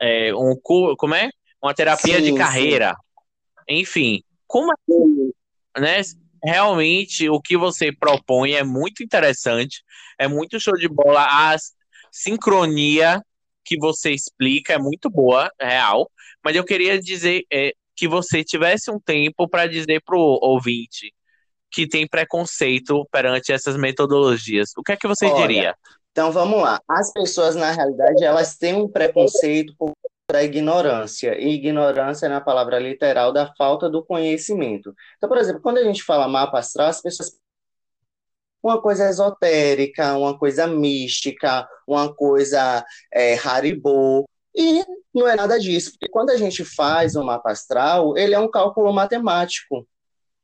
é, 0.00 0.32
um, 0.34 0.54
como 0.96 1.14
é? 1.14 1.30
Uma 1.62 1.74
terapia 1.74 2.18
sim, 2.18 2.22
de 2.22 2.34
carreira. 2.34 2.90
Sim. 2.90 3.80
Enfim, 3.80 4.22
como 4.46 4.72
é, 4.72 5.80
né? 5.80 6.00
Realmente 6.42 7.28
o 7.28 7.40
que 7.40 7.56
você 7.56 7.90
propõe 7.92 8.52
é 8.52 8.62
muito 8.62 9.02
interessante, 9.02 9.82
é 10.18 10.28
muito 10.28 10.60
show 10.60 10.74
de 10.74 10.88
bola. 10.88 11.26
A 11.28 11.56
sincronia 12.12 13.20
que 13.64 13.76
você 13.76 14.12
explica 14.12 14.72
é 14.72 14.78
muito 14.78 15.10
boa, 15.10 15.50
real. 15.60 16.10
Mas 16.42 16.56
eu 16.56 16.64
queria 16.64 16.98
dizer 16.98 17.44
é, 17.52 17.74
que 17.98 18.06
você 18.06 18.44
tivesse 18.44 18.92
um 18.92 19.00
tempo 19.00 19.48
para 19.48 19.66
dizer 19.66 20.00
para 20.04 20.16
o 20.16 20.38
ouvinte 20.40 21.12
que 21.68 21.86
tem 21.86 22.06
preconceito 22.06 23.04
perante 23.10 23.52
essas 23.52 23.76
metodologias. 23.76 24.70
O 24.76 24.82
que 24.84 24.92
é 24.92 24.96
que 24.96 25.08
você 25.08 25.26
Olha, 25.26 25.36
diria? 25.36 25.74
Então 26.12 26.30
vamos 26.30 26.62
lá. 26.62 26.80
As 26.88 27.12
pessoas, 27.12 27.56
na 27.56 27.72
realidade, 27.72 28.24
elas 28.24 28.56
têm 28.56 28.74
um 28.74 28.88
preconceito 28.88 29.74
por 29.76 29.92
a 30.30 30.44
ignorância, 30.44 31.38
e 31.40 31.54
ignorância 31.54 32.28
na 32.28 32.38
palavra 32.38 32.78
literal 32.78 33.32
da 33.32 33.50
falta 33.56 33.88
do 33.88 34.04
conhecimento. 34.04 34.94
Então, 35.16 35.26
por 35.26 35.38
exemplo, 35.38 35.62
quando 35.62 35.78
a 35.78 35.84
gente 35.84 36.02
fala 36.02 36.28
mapa 36.28 36.58
astral, 36.58 36.88
as 36.88 37.00
pessoas 37.00 37.30
uma 38.62 38.80
coisa 38.80 39.08
esotérica, 39.08 40.18
uma 40.18 40.38
coisa 40.38 40.66
mística, 40.66 41.66
uma 41.86 42.14
coisa 42.14 42.84
é, 43.12 43.38
haribô, 43.38 44.28
e 44.58 44.84
não 45.14 45.28
é 45.28 45.36
nada 45.36 45.56
disso, 45.56 45.92
porque 45.92 46.08
quando 46.08 46.30
a 46.30 46.36
gente 46.36 46.64
faz 46.64 47.14
um 47.14 47.22
mapa 47.22 47.52
astral, 47.52 48.18
ele 48.18 48.34
é 48.34 48.38
um 48.40 48.50
cálculo 48.50 48.92
matemático, 48.92 49.86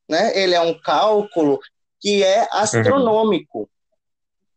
né? 0.08 0.38
Ele 0.38 0.54
é 0.54 0.60
um 0.60 0.80
cálculo 0.80 1.58
que 2.00 2.22
é 2.22 2.46
astronômico. 2.52 3.68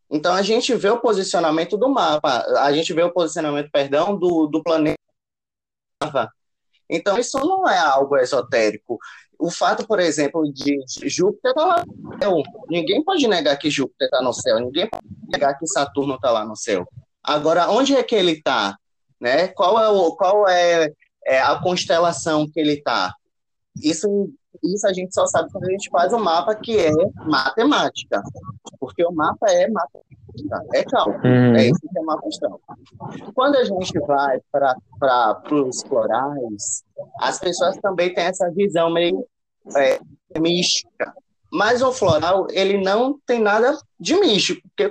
Então 0.08 0.32
a 0.32 0.42
gente 0.42 0.72
vê 0.76 0.88
o 0.90 1.00
posicionamento 1.00 1.76
do 1.76 1.88
mapa, 1.88 2.46
a 2.60 2.72
gente 2.72 2.92
vê 2.92 3.02
o 3.02 3.12
posicionamento, 3.12 3.68
perdão, 3.72 4.16
do, 4.16 4.46
do 4.46 4.62
planeta. 4.62 4.96
Então 6.88 7.18
isso 7.18 7.36
não 7.40 7.68
é 7.68 7.78
algo 7.78 8.16
esotérico. 8.16 8.96
O 9.36 9.50
fato, 9.50 9.86
por 9.88 9.98
exemplo, 9.98 10.50
de 10.52 10.80
Júpiter 11.04 11.50
estar 11.50 11.62
tá 11.62 11.66
lá 11.66 11.84
no 11.84 12.16
céu. 12.16 12.42
Ninguém 12.70 13.02
pode 13.02 13.26
negar 13.26 13.56
que 13.56 13.68
Júpiter 13.68 14.06
está 14.06 14.22
no 14.22 14.32
céu, 14.32 14.60
ninguém 14.60 14.88
pode 14.88 15.04
negar 15.28 15.58
que 15.58 15.66
Saturno 15.66 16.14
está 16.14 16.30
lá 16.30 16.44
no 16.44 16.54
céu. 16.54 16.86
Agora, 17.22 17.68
onde 17.68 17.96
é 17.96 18.02
que 18.04 18.14
ele 18.14 18.32
está? 18.32 18.78
Né? 19.20 19.48
Qual 19.48 19.78
é, 19.82 19.88
o, 19.88 20.16
qual 20.16 20.48
é, 20.48 20.92
é 21.26 21.40
a 21.40 21.56
constelação 21.60 22.48
que 22.48 22.60
ele 22.60 22.74
está? 22.74 23.12
Isso 23.82 24.32
isso 24.62 24.86
a 24.86 24.92
gente 24.92 25.14
só 25.14 25.26
sabe 25.26 25.50
quando 25.52 25.64
a 25.64 25.70
gente 25.70 25.88
faz 25.90 26.12
o 26.12 26.18
mapa, 26.18 26.54
que 26.54 26.76
é 26.76 26.90
matemática. 27.26 28.22
Porque 28.78 29.04
o 29.04 29.12
mapa 29.12 29.46
é 29.50 29.68
matemática, 29.68 30.64
é 30.74 30.84
cálculo. 30.84 31.24
Uhum. 31.24 31.54
É 31.54 31.66
isso 31.66 31.80
que 31.80 31.98
é 31.98 32.00
uma 32.00 32.20
questão. 32.20 32.60
Quando 33.34 33.56
a 33.56 33.64
gente 33.64 33.98
vai 34.00 34.40
para 34.50 35.42
os 35.52 35.82
florais, 35.82 36.82
as 37.20 37.38
pessoas 37.38 37.76
também 37.78 38.12
têm 38.12 38.24
essa 38.24 38.50
visão 38.50 38.90
meio 38.90 39.24
é, 39.76 40.00
mística. 40.38 41.12
Mas 41.50 41.82
o 41.82 41.92
floral, 41.92 42.46
ele 42.50 42.78
não 42.78 43.18
tem 43.26 43.40
nada 43.40 43.78
de 43.98 44.14
místico, 44.16 44.60
porque 44.68 44.84
a 44.84 44.90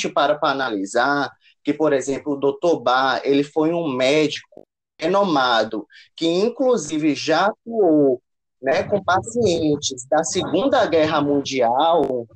gente 0.00 0.12
para 0.14 0.36
para 0.36 0.50
analisar 0.50 1.30
que, 1.68 1.74
por 1.74 1.92
exemplo, 1.92 2.32
o 2.32 2.36
Dr. 2.40 2.80
Bar, 2.80 3.20
ele 3.24 3.44
foi 3.44 3.74
um 3.74 3.94
médico 3.94 4.66
renomado, 4.98 5.86
que 6.16 6.26
inclusive 6.26 7.14
já 7.14 7.48
atuou 7.48 8.22
né, 8.62 8.84
com 8.84 9.04
pacientes 9.04 10.06
da 10.08 10.24
Segunda 10.24 10.86
Guerra 10.86 11.20
Mundial, 11.20 12.26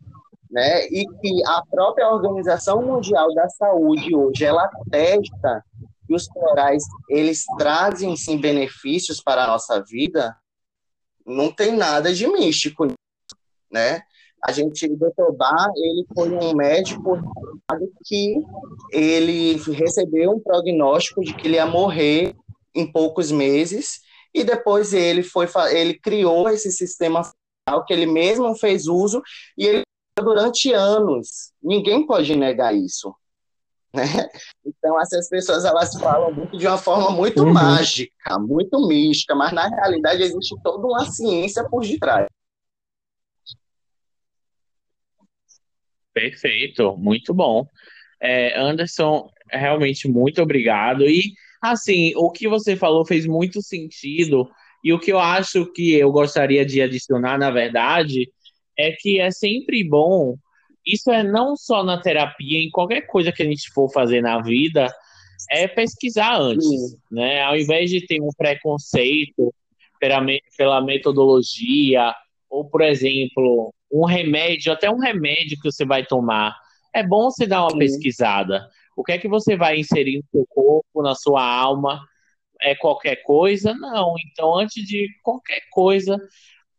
né, 0.51 0.85
e 0.88 1.07
que 1.18 1.42
a 1.47 1.62
própria 1.64 2.11
Organização 2.11 2.83
Mundial 2.83 3.33
da 3.35 3.49
Saúde 3.49 4.14
hoje 4.14 4.45
ela 4.45 4.64
atesta 4.64 5.64
que 6.07 6.14
os 6.14 6.27
florais 6.27 6.85
eles 7.09 7.42
trazem 7.57 8.14
sim 8.14 8.37
benefícios 8.37 9.18
para 9.18 9.45
a 9.45 9.47
nossa 9.47 9.83
vida, 9.83 10.37
não 11.25 11.51
tem 11.51 11.75
nada 11.75 12.12
de 12.12 12.27
místico, 12.27 12.87
né? 13.71 14.03
A 14.44 14.50
gente, 14.50 14.87
o 14.87 14.96
Dr. 14.96 15.33
Bar, 15.37 15.70
ele 15.76 16.05
foi 16.14 16.31
um 16.31 16.55
médico 16.55 17.20
que 18.05 18.35
ele 18.92 19.55
recebeu 19.72 20.33
um 20.33 20.40
prognóstico 20.40 21.22
de 21.22 21.33
que 21.33 21.46
ele 21.46 21.57
ia 21.57 21.66
morrer 21.66 22.35
em 22.74 22.90
poucos 22.90 23.31
meses 23.31 24.00
e 24.35 24.42
depois 24.42 24.92
ele 24.92 25.22
foi 25.22 25.46
ele 25.70 25.94
criou 25.94 26.48
esse 26.48 26.72
sistema 26.72 27.22
que 27.87 27.92
ele 27.92 28.07
mesmo 28.07 28.55
fez 28.57 28.87
uso 28.87 29.22
e 29.57 29.66
ele 29.66 29.83
durante 30.20 30.72
anos. 30.72 31.52
Ninguém 31.62 32.07
pode 32.07 32.35
negar 32.37 32.74
isso. 32.74 33.14
Né? 33.94 34.07
Então, 34.64 34.98
essas 34.98 35.28
pessoas 35.28 35.66
elas 35.66 35.92
falam 36.00 36.33
muito 36.33 36.57
de 36.57 36.66
uma 36.66 36.78
forma 36.78 37.11
muito 37.11 37.42
uhum. 37.42 37.52
mágica, 37.52 38.38
muito 38.38 38.88
mística, 38.88 39.35
mas 39.35 39.52
na 39.52 39.68
realidade 39.68 40.22
existe 40.22 40.57
toda 40.62 40.87
uma 40.87 41.05
ciência 41.05 41.62
por 41.68 41.83
detrás. 41.83 42.26
Perfeito, 46.12 46.96
muito 46.96 47.33
bom. 47.33 47.66
É, 48.20 48.59
Anderson, 48.59 49.29
realmente 49.51 50.09
muito 50.09 50.42
obrigado. 50.42 51.09
E 51.09 51.33
Assim, 51.62 52.12
o 52.16 52.29
que 52.29 52.48
você 52.48 52.75
falou 52.75 53.07
fez 53.07 53.25
muito 53.25 53.62
sentido, 53.62 54.51
e 54.83 54.92
o 54.92 54.98
que 54.98 55.12
eu 55.12 55.20
acho 55.20 55.64
que 55.72 55.92
eu 55.94 56.11
gostaria 56.11 56.66
de 56.66 56.83
adicionar, 56.83 57.38
na 57.38 57.53
verdade, 57.53 58.29
é 58.77 58.90
que 58.90 59.20
é 59.20 59.31
sempre 59.31 59.85
bom. 59.85 60.35
Isso 60.85 61.12
é 61.12 61.22
não 61.22 61.57
só 61.57 61.85
na 61.85 62.01
terapia, 62.01 62.59
em 62.59 62.68
qualquer 62.68 63.03
coisa 63.03 63.31
que 63.31 63.44
a 63.44 63.46
gente 63.46 63.70
for 63.70 63.88
fazer 63.92 64.20
na 64.20 64.42
vida, 64.42 64.92
é 65.48 65.68
pesquisar 65.68 66.37
antes, 66.37 66.66
Sim. 66.66 66.96
né? 67.12 67.42
Ao 67.42 67.57
invés 67.57 67.88
de 67.88 68.05
ter 68.05 68.20
um 68.20 68.31
preconceito 68.37 69.55
pela, 70.01 70.20
pela 70.59 70.81
metodologia, 70.81 72.12
ou, 72.51 72.68
por 72.68 72.83
exemplo, 72.83 73.72
um 73.92 74.07
remédio, 74.07 74.72
até 74.72 74.90
um 74.90 74.98
remédio 74.98 75.59
que 75.61 75.70
você 75.70 75.85
vai 75.85 76.05
tomar, 76.05 76.57
é 76.94 77.02
bom 77.02 77.31
você 77.31 77.46
dar 77.46 77.62
uma 77.62 77.70
Sim. 77.72 77.78
pesquisada. 77.78 78.68
O 78.96 79.02
que 79.02 79.12
é 79.12 79.18
que 79.18 79.28
você 79.28 79.57
vai 79.57 79.78
inserir 79.78 80.18
no 80.18 80.24
seu 80.31 80.46
corpo, 80.46 81.02
na 81.02 81.14
sua 81.14 81.44
alma? 81.44 82.00
É 82.61 82.74
qualquer 82.74 83.16
coisa? 83.16 83.74
Não. 83.74 84.14
Então, 84.26 84.55
antes 84.59 84.87
de 84.87 85.09
qualquer 85.22 85.62
coisa, 85.70 86.18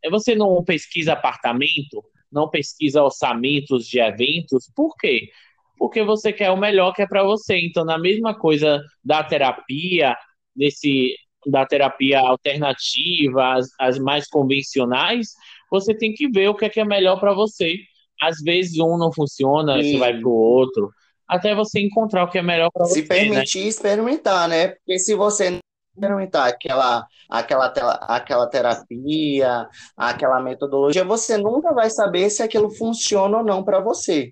é 0.03 0.09
você 0.09 0.35
não 0.35 0.63
pesquisa 0.63 1.13
apartamento, 1.13 2.03
não 2.31 2.49
pesquisa 2.49 3.03
orçamentos 3.03 3.87
de 3.87 3.99
eventos. 3.99 4.71
Por 4.75 4.95
quê? 4.97 5.29
Porque 5.77 6.03
você 6.03 6.31
quer 6.31 6.51
o 6.51 6.57
melhor 6.57 6.93
que 6.93 7.01
é 7.01 7.07
para 7.07 7.23
você. 7.23 7.57
Então, 7.57 7.83
na 7.83 7.97
mesma 7.97 8.33
coisa 8.37 8.81
da 9.03 9.23
terapia, 9.23 10.15
desse 10.55 11.15
da 11.45 11.65
terapia 11.65 12.19
alternativa, 12.21 13.55
as, 13.55 13.67
as 13.79 13.99
mais 13.99 14.27
convencionais, 14.27 15.33
você 15.79 15.95
tem 15.95 16.13
que 16.13 16.29
ver 16.29 16.49
o 16.49 16.55
que 16.55 16.65
é, 16.65 16.69
que 16.69 16.79
é 16.79 16.85
melhor 16.85 17.19
para 17.19 17.33
você. 17.33 17.75
Às 18.21 18.39
vezes 18.41 18.77
um 18.79 18.97
não 18.97 19.11
funciona, 19.11 19.81
Sim. 19.81 19.93
você 19.93 19.97
vai 19.97 20.17
para 20.17 20.27
o 20.27 20.31
outro 20.31 20.91
até 21.27 21.55
você 21.55 21.79
encontrar 21.79 22.23
o 22.23 22.29
que 22.29 22.37
é 22.37 22.41
melhor 22.43 22.69
para 22.71 22.85
você. 22.85 22.95
Se 22.95 23.01
né? 23.01 23.07
permitir 23.07 23.61
né? 23.61 23.67
experimentar, 23.67 24.47
né? 24.47 24.67
Porque 24.69 24.99
se 24.99 25.15
você 25.15 25.59
experimentar 25.95 26.47
aquela, 26.47 27.07
aquela, 27.29 27.67
aquela 28.07 28.47
terapia, 28.47 29.67
aquela 29.97 30.39
metodologia, 30.39 31.03
você 31.03 31.37
nunca 31.37 31.73
vai 31.73 31.89
saber 31.89 32.29
se 32.29 32.43
aquilo 32.43 32.69
funciona 32.69 33.37
ou 33.37 33.43
não 33.43 33.63
para 33.63 33.79
você. 33.79 34.31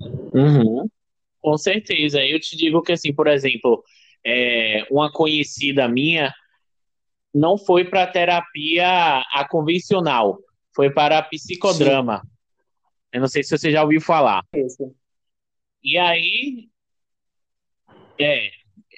Uhum. 0.00 0.88
Com 1.40 1.56
certeza. 1.58 2.22
Eu 2.22 2.40
te 2.40 2.56
digo 2.56 2.82
que, 2.82 2.92
assim, 2.92 3.14
por 3.14 3.26
exemplo, 3.26 3.82
é, 4.24 4.86
uma 4.90 5.10
conhecida 5.10 5.88
minha 5.88 6.32
não 7.36 7.58
foi 7.58 7.84
para 7.84 8.06
terapia 8.06 9.20
a 9.30 9.46
convencional, 9.46 10.38
foi 10.74 10.90
para 10.90 11.20
psicodrama. 11.20 12.22
Sim. 12.22 12.30
Eu 13.12 13.20
não 13.20 13.28
sei 13.28 13.42
se 13.42 13.56
você 13.56 13.70
já 13.70 13.82
ouviu 13.82 14.00
falar. 14.00 14.42
Isso. 14.54 14.94
E 15.84 15.98
aí, 15.98 16.68
é, 18.18 18.48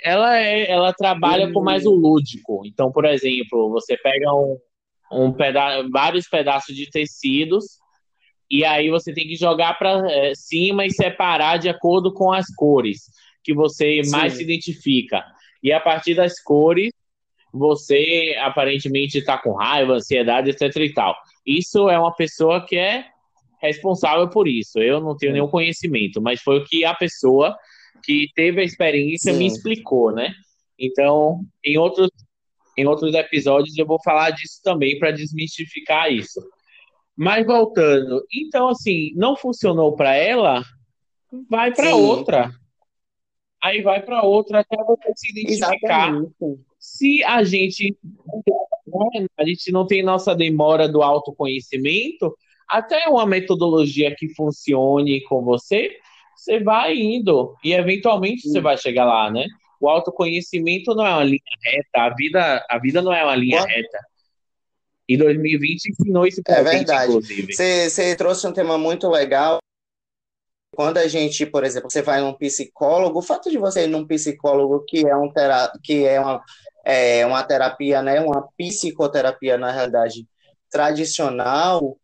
ela 0.03 0.39
é, 0.39 0.71
ela 0.71 0.93
trabalha 0.93 1.49
uhum. 1.49 1.53
com 1.53 1.63
mais 1.63 1.85
o 1.85 1.91
lúdico. 1.91 2.63
Então, 2.65 2.93
por 2.93 3.05
exemplo, 3.05 3.71
você 3.71 3.97
pega 3.97 4.33
um, 4.33 4.57
um 5.11 5.33
peda 5.33 5.87
vários 5.91 6.29
pedaços 6.29 6.77
de 6.77 6.89
tecidos 6.89 7.65
e 8.49 8.65
aí 8.65 8.89
você 8.89 9.13
tem 9.13 9.27
que 9.27 9.35
jogar 9.35 9.77
para 9.79 10.11
é, 10.11 10.33
cima 10.37 10.87
e 10.87 10.93
separar 10.93 11.59
de 11.59 11.69
acordo 11.69 12.15
com 12.15 12.33
as 12.33 12.47
cores 12.55 13.11
que 13.43 13.53
você 13.53 14.03
Sim. 14.05 14.11
mais 14.11 14.35
se 14.35 14.45
identifica. 14.45 15.25
E 15.61 15.73
a 15.73 15.81
partir 15.81 16.15
das 16.15 16.41
cores, 16.41 16.93
você 17.59 18.37
aparentemente 18.41 19.19
está 19.19 19.37
com 19.37 19.53
raiva, 19.53 19.95
ansiedade, 19.95 20.51
etc 20.51 20.75
e 20.77 20.93
tal. 20.93 21.17
Isso 21.47 21.89
é 21.89 21.99
uma 21.99 22.15
pessoa 22.15 22.65
que 22.65 22.77
é 22.77 23.05
responsável 23.61 24.29
por 24.29 24.47
isso. 24.47 24.79
Eu 24.79 25.01
não 25.01 25.17
tenho 25.17 25.33
nenhum 25.33 25.49
conhecimento, 25.49 26.21
mas 26.21 26.41
foi 26.41 26.59
o 26.59 26.65
que 26.65 26.85
a 26.85 26.95
pessoa 26.95 27.57
que 28.03 28.29
teve 28.35 28.61
a 28.61 28.65
experiência 28.65 29.33
Sim. 29.33 29.39
me 29.39 29.47
explicou, 29.47 30.13
né? 30.13 30.33
Então, 30.79 31.41
em 31.65 31.77
outros, 31.77 32.09
em 32.77 32.87
outros 32.87 33.15
episódios 33.15 33.77
eu 33.77 33.87
vou 33.87 34.01
falar 34.03 34.31
disso 34.31 34.61
também 34.63 34.99
para 34.99 35.11
desmistificar 35.11 36.13
isso. 36.13 36.41
Mas 37.17 37.45
voltando, 37.45 38.25
então 38.33 38.69
assim, 38.69 39.13
não 39.17 39.37
funcionou 39.37 39.97
para 39.97 40.15
ela, 40.15 40.63
vai 41.51 41.75
para 41.75 41.97
outra. 41.97 42.51
Aí 43.61 43.83
vai 43.83 44.01
para 44.01 44.23
outra 44.23 44.61
até 44.61 44.77
você 44.85 45.13
se 45.17 45.33
identificar. 45.33 46.11
Exatamente. 46.11 46.68
Se 46.79 47.23
a 47.25 47.43
gente 47.43 47.97
a 49.37 49.45
gente 49.45 49.71
não 49.71 49.87
tem 49.87 50.03
nossa 50.03 50.35
demora 50.35 50.89
do 50.89 51.03
autoconhecimento, 51.03 52.35
até 52.69 53.09
uma 53.09 53.27
metodologia 53.27 54.15
que 54.17 54.35
funcione 54.35 55.23
com 55.25 55.43
você, 55.43 55.97
você 56.37 56.61
vai 56.61 56.97
indo 56.97 57.57
e 57.65 57.73
eventualmente 57.73 58.43
Sim. 58.43 58.53
você 58.53 58.61
vai 58.61 58.77
chegar 58.77 59.05
lá, 59.05 59.31
né? 59.31 59.45
O 59.81 59.89
autoconhecimento 59.89 60.95
não 60.95 61.07
é 61.07 61.11
uma 61.11 61.25
linha 61.25 61.41
reta, 61.65 61.89
a 61.95 62.15
vida, 62.15 62.67
a 62.69 62.79
vida 62.79 63.03
não 63.03 63.13
é 63.13 63.25
uma 63.25 63.37
linha 63.37 63.65
reta. 63.65 63.99
E 65.09 65.17
2020 65.17 65.87
ensinou 65.87 66.27
isso 66.27 66.43
pra 66.43 66.57
é 66.57 66.65
gente, 66.65 66.75
verdade. 66.77 67.11
inclusive. 67.11 67.55
Você 67.55 68.17
trouxe 68.17 68.47
um 68.47 68.53
tema 68.53 68.77
muito 68.77 69.09
legal. 69.09 69.59
Quando 70.75 70.99
a 70.99 71.09
gente, 71.09 71.47
por 71.47 71.65
exemplo, 71.65 71.91
você 71.91 72.03
vai 72.03 72.21
num 72.21 72.35
psicólogo, 72.35 73.19
o 73.19 73.23
fato 73.23 73.51
de 73.51 73.57
você 73.57 73.85
ir 73.85 73.89
num 73.89 74.07
psicólogo 74.07 74.85
que 74.87 75.07
é, 75.07 75.17
um 75.17 75.33
tera 75.33 75.73
que 75.83 76.05
é, 76.05 76.21
uma, 76.21 76.45
é 76.91 77.27
uma 77.27 77.43
terapia, 77.43 78.01
né, 78.01 78.19
uma 78.19 78.49
psicoterapia, 78.57 79.59
na 79.59 79.71
realidade, 79.71 80.27
tradicional, 80.71 81.99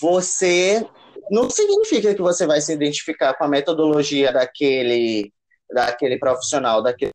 você 0.00 0.86
não 1.28 1.50
significa 1.50 2.14
que 2.14 2.22
você 2.22 2.46
vai 2.46 2.60
se 2.60 2.72
identificar 2.72 3.34
com 3.34 3.42
a 3.42 3.48
metodologia 3.48 4.32
daquele, 4.32 5.32
daquele 5.74 6.18
profissional, 6.18 6.80
daquele 6.80 7.10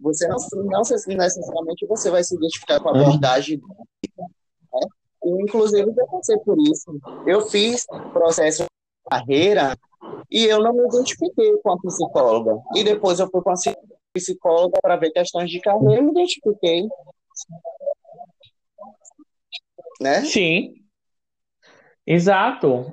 você 0.00 0.26
não, 0.26 0.36
não 0.64 0.80
necessariamente 0.80 1.86
você 1.86 2.10
vai 2.10 2.24
se 2.24 2.34
identificar 2.34 2.80
com 2.80 2.88
a 2.88 2.92
uhum. 2.92 3.02
abordagem 3.02 3.58
né? 3.58 4.80
E, 5.24 5.42
inclusive 5.42 5.92
eu 5.96 6.06
passei 6.06 6.36
por 6.38 6.58
isso. 6.58 6.98
Eu 7.26 7.42
fiz 7.48 7.86
processo 8.12 8.64
de 8.64 8.68
carreira 9.08 9.76
e 10.30 10.46
eu 10.46 10.60
não 10.60 10.72
me 10.72 10.88
identifiquei 10.88 11.56
com 11.58 11.70
a 11.70 11.78
psicóloga. 11.78 12.60
E 12.74 12.82
depois 12.82 13.20
eu 13.20 13.28
fui 13.30 13.42
com 13.42 13.50
a 13.50 13.54
psicóloga 13.54 14.01
para 14.82 14.96
ver 14.96 15.10
questões 15.10 15.50
de 15.50 15.60
carreira 15.60 16.00
e 16.00 16.02
me 16.02 16.10
identifiquei. 16.10 16.86
Né? 20.00 20.24
Sim. 20.24 20.74
Exato. 22.06 22.92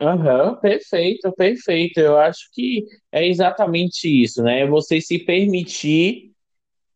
Uhum, 0.00 0.56
perfeito, 0.60 1.30
perfeito. 1.32 2.00
Eu 2.00 2.18
acho 2.18 2.48
que 2.52 2.86
é 3.12 3.26
exatamente 3.26 4.08
isso, 4.08 4.42
né? 4.42 4.66
Você 4.66 5.00
se 5.00 5.18
permitir 5.18 6.32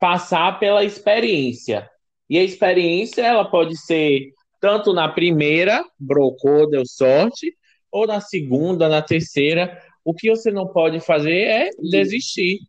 passar 0.00 0.58
pela 0.58 0.84
experiência. 0.84 1.88
E 2.28 2.38
a 2.38 2.42
experiência, 2.42 3.22
ela 3.22 3.44
pode 3.44 3.76
ser 3.76 4.30
tanto 4.58 4.94
na 4.94 5.08
primeira, 5.08 5.84
brocou, 5.98 6.68
deu 6.68 6.84
sorte, 6.86 7.54
ou 7.92 8.06
na 8.06 8.20
segunda, 8.20 8.88
na 8.88 9.02
terceira. 9.02 9.78
O 10.02 10.14
que 10.14 10.30
você 10.30 10.50
não 10.50 10.66
pode 10.66 11.00
fazer 11.00 11.42
é 11.42 11.70
desistir, 11.78 12.60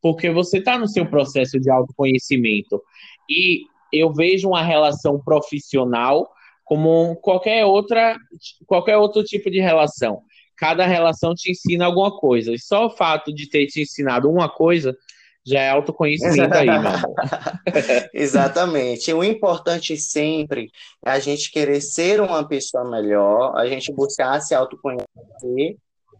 porque 0.00 0.30
você 0.30 0.58
está 0.58 0.78
no 0.78 0.88
seu 0.88 1.06
processo 1.06 1.58
de 1.58 1.70
autoconhecimento. 1.70 2.82
E 3.28 3.62
eu 3.92 4.12
vejo 4.12 4.48
uma 4.48 4.62
relação 4.62 5.20
profissional 5.20 6.28
como 6.64 7.16
qualquer 7.16 7.64
outra, 7.64 8.16
qualquer 8.66 8.96
outro 8.96 9.24
tipo 9.24 9.50
de 9.50 9.60
relação. 9.60 10.22
Cada 10.56 10.86
relação 10.86 11.34
te 11.34 11.50
ensina 11.50 11.86
alguma 11.86 12.16
coisa. 12.16 12.52
E 12.52 12.58
só 12.58 12.86
o 12.86 12.90
fato 12.90 13.34
de 13.34 13.48
ter 13.48 13.66
te 13.66 13.82
ensinado 13.82 14.30
uma 14.30 14.48
coisa 14.48 14.96
já 15.44 15.60
é 15.60 15.70
autoconhecimento 15.70 16.54
aí, 16.54 16.66
meu 16.66 16.76
amor. 16.90 17.14
Exatamente. 18.12 19.12
O 19.12 19.24
importante 19.24 19.96
sempre 19.96 20.70
é 21.04 21.10
a 21.10 21.18
gente 21.18 21.50
querer 21.50 21.80
ser 21.80 22.20
uma 22.20 22.46
pessoa 22.46 22.88
melhor, 22.88 23.56
a 23.56 23.66
gente 23.66 23.92
buscar 23.92 24.40
se 24.40 24.54
autoconhecer 24.54 25.76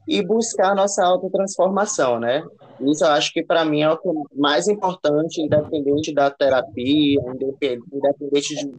e 0.06 0.22
buscar 0.22 0.72
a 0.72 0.74
nossa 0.74 1.04
autotransformação, 1.04 2.18
né? 2.18 2.42
Isso 2.80 3.04
eu 3.04 3.10
acho 3.10 3.32
que 3.32 3.42
para 3.42 3.64
mim 3.64 3.82
é 3.82 3.92
o 3.92 4.24
mais 4.34 4.68
importante, 4.68 5.40
independente 5.40 6.12
da 6.12 6.30
terapia, 6.30 7.20
independente 7.92 8.56
de 8.56 8.72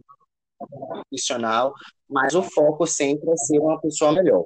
profissional, 0.58 1.72
mas 2.08 2.34
o 2.34 2.42
foco 2.42 2.86
sempre 2.86 3.30
é 3.30 3.36
ser 3.36 3.58
uma 3.58 3.80
pessoa 3.80 4.12
melhor. 4.12 4.44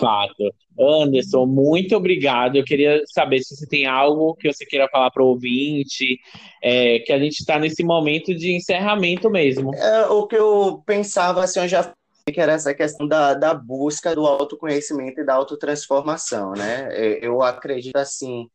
Fato. 0.00 0.52
Anderson, 0.78 1.46
muito 1.46 1.96
obrigado. 1.96 2.56
Eu 2.56 2.64
queria 2.64 3.00
saber 3.06 3.40
se 3.40 3.56
você 3.56 3.66
tem 3.66 3.86
algo 3.86 4.34
que 4.34 4.52
você 4.52 4.66
queira 4.66 4.88
falar 4.88 5.10
para 5.10 5.22
o 5.22 5.28
ouvinte, 5.28 6.18
é, 6.62 6.98
que 6.98 7.12
a 7.12 7.18
gente 7.18 7.40
está 7.40 7.58
nesse 7.58 7.82
momento 7.82 8.34
de 8.34 8.54
encerramento 8.54 9.30
mesmo. 9.30 9.74
É, 9.74 10.06
o 10.08 10.26
que 10.26 10.36
eu 10.36 10.82
pensava, 10.84 11.44
assim, 11.44 11.60
eu 11.60 11.68
já 11.68 11.94
que 12.32 12.40
era 12.40 12.52
essa 12.52 12.74
questão 12.74 13.06
da, 13.06 13.34
da 13.34 13.54
busca 13.54 14.14
do 14.14 14.26
autoconhecimento 14.26 15.20
e 15.20 15.24
da 15.24 15.34
autotransformação, 15.34 16.52
né? 16.52 16.88
É, 16.90 17.24
eu 17.24 17.40
acredito, 17.40 17.96
assim, 17.96 18.50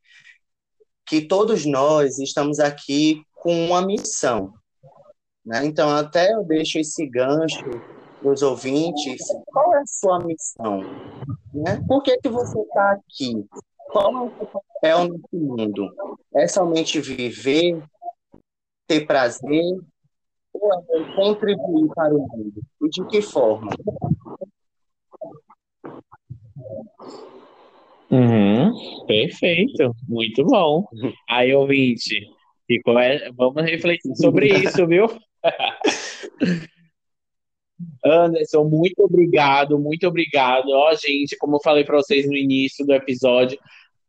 que 1.06 1.22
todos 1.22 1.66
nós 1.66 2.20
estamos 2.20 2.60
aqui 2.60 3.24
com 3.34 3.68
uma 3.68 3.82
missão, 3.82 4.54
né? 5.46 5.66
Então, 5.66 5.90
até 5.90 6.34
eu 6.34 6.44
deixo 6.44 6.80
esse 6.80 7.06
gancho 7.08 7.64
para 8.22 8.32
os 8.32 8.42
ouvintes, 8.42 9.22
qual 9.46 9.74
é 9.74 9.80
a 9.80 9.86
sua 9.88 10.20
missão? 10.20 10.82
Né? 11.54 11.82
Por 11.88 12.04
que, 12.04 12.18
que 12.18 12.30
você 12.30 12.60
está 12.60 12.92
aqui? 12.92 13.48
Qual 13.90 14.12
é 14.12 14.22
o 14.22 14.36
seu 14.38 14.48
papel 14.48 15.08
no 15.08 15.40
mundo? 15.40 15.90
É 16.36 16.48
somente 16.48 17.00
viver, 17.00 17.82
ter 18.86 19.08
prazer, 19.08 19.80
ou 20.54 20.74
é 20.74 21.16
contribuir 21.16 21.88
para 21.96 22.14
o 22.14 22.20
mundo? 22.20 22.62
E 22.82 22.90
de 22.90 23.06
que 23.08 23.22
forma? 23.22 23.72
Uhum, 28.10 29.06
perfeito, 29.08 29.96
muito 30.08 30.44
bom. 30.46 30.86
Aí, 31.30 31.54
ouvinte, 31.54 32.28
ficou, 32.68 32.96
vamos 33.36 33.64
refletir 33.64 34.16
sobre 34.16 34.50
isso, 34.50 34.86
viu? 34.86 35.08
Anderson, 38.06 38.66
muito 38.66 39.04
obrigado, 39.04 39.80
muito 39.80 40.08
obrigado. 40.08 40.70
Ó, 40.70 40.94
gente, 40.94 41.38
como 41.38 41.56
eu 41.56 41.62
falei 41.64 41.84
para 41.84 41.98
vocês 41.98 42.28
no 42.28 42.36
início 42.36 42.86
do 42.86 42.94
episódio, 42.94 43.58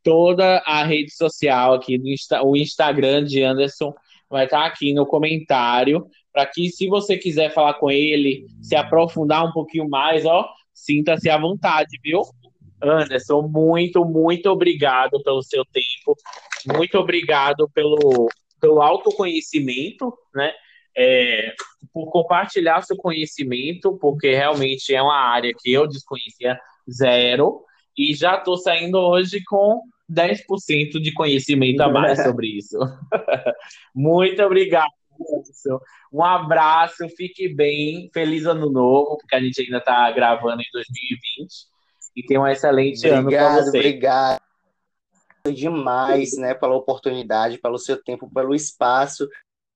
toda 0.02 0.58
a 0.66 0.84
rede 0.84 1.14
social 1.14 1.74
aqui, 1.74 1.98
o 2.42 2.56
Instagram 2.56 3.24
de 3.24 3.42
Anderson 3.42 3.94
vai 4.32 4.46
estar 4.46 4.62
tá 4.62 4.66
aqui 4.66 4.92
no 4.92 5.06
comentário, 5.06 6.04
para 6.32 6.46
que 6.46 6.68
se 6.70 6.88
você 6.88 7.16
quiser 7.16 7.52
falar 7.52 7.74
com 7.74 7.90
ele, 7.90 8.46
se 8.60 8.74
aprofundar 8.74 9.44
um 9.46 9.52
pouquinho 9.52 9.88
mais, 9.88 10.24
ó, 10.26 10.48
sinta-se 10.74 11.30
à 11.30 11.38
vontade, 11.38 11.98
viu? 12.02 12.22
Anderson, 12.82 13.42
muito, 13.42 14.04
muito 14.04 14.50
obrigado 14.50 15.22
pelo 15.22 15.42
seu 15.42 15.64
tempo, 15.64 16.16
muito 16.66 16.98
obrigado 16.98 17.70
pelo, 17.72 18.28
pelo 18.60 18.82
autoconhecimento, 18.82 20.12
né? 20.34 20.52
é, 20.96 21.54
por 21.92 22.10
compartilhar 22.10 22.82
seu 22.82 22.96
conhecimento, 22.96 23.96
porque 23.98 24.34
realmente 24.34 24.94
é 24.94 25.02
uma 25.02 25.16
área 25.16 25.52
que 25.58 25.72
eu 25.72 25.86
desconhecia 25.86 26.58
zero, 26.90 27.62
e 27.96 28.14
já 28.14 28.36
estou 28.36 28.56
saindo 28.56 28.98
hoje 28.98 29.42
com 29.44 29.82
10% 30.10 31.00
de 31.00 31.12
conhecimento 31.12 31.80
a 31.80 31.88
mais 31.88 32.20
sobre 32.22 32.48
isso. 32.48 32.78
Muito 33.94 34.42
obrigado. 34.42 34.90
Um 36.12 36.24
abraço, 36.24 37.08
fique 37.10 37.48
bem, 37.54 38.10
feliz 38.12 38.44
ano 38.44 38.70
novo, 38.70 39.16
porque 39.18 39.36
a 39.36 39.40
gente 39.40 39.60
ainda 39.60 39.78
está 39.78 40.10
gravando 40.10 40.60
em 40.60 40.70
2020 40.72 41.72
e 42.16 42.22
tem 42.24 42.38
um 42.38 42.46
excelente 42.46 43.08
obrigado, 43.08 43.18
ano 43.18 43.30
para 43.30 43.62
você. 43.62 43.78
Obrigado 43.78 44.42
demais, 45.52 46.36
né, 46.36 46.54
pela 46.54 46.74
oportunidade, 46.74 47.58
pelo 47.58 47.78
seu 47.78 48.02
tempo, 48.02 48.30
pelo 48.32 48.54
espaço 48.54 49.28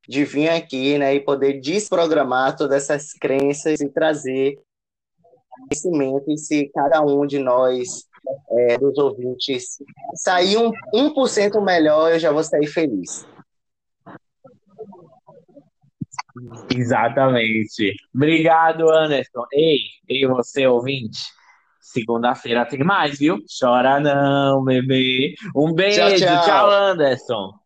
de 0.08 0.24
vir 0.24 0.48
aqui 0.48 0.96
né, 0.98 1.14
e 1.14 1.20
poder 1.20 1.60
desprogramar 1.60 2.56
todas 2.56 2.84
essas 2.84 3.12
crenças 3.12 3.80
e 3.80 3.88
trazer 3.88 4.58
conhecimento. 5.59 6.30
E 6.30 6.38
se 6.38 6.70
cada 6.74 7.00
um 7.02 7.26
de 7.26 7.38
nós, 7.38 8.07
é, 8.50 8.78
dos 8.78 8.96
ouvintes, 8.98 9.78
sair 10.14 10.57
um, 10.57 10.70
1% 10.94 11.61
melhor, 11.64 12.12
eu 12.12 12.18
já 12.18 12.32
vou 12.32 12.42
sair 12.42 12.66
feliz. 12.66 13.26
Exatamente. 16.74 17.94
Obrigado, 18.14 18.90
Anderson. 18.90 19.44
Ei, 19.52 19.78
ei, 20.09 20.26
você 20.26 20.66
ouvinte. 20.66 21.34
Segunda-feira 21.80 22.66
tem 22.66 22.84
mais, 22.84 23.18
viu? 23.18 23.38
Chora 23.59 24.00
não, 24.00 24.62
bebê. 24.64 25.34
Um 25.54 25.72
beijo. 25.72 25.98
Tchau, 25.98 26.16
tchau. 26.16 26.44
tchau 26.44 26.70
Anderson. 26.70 27.65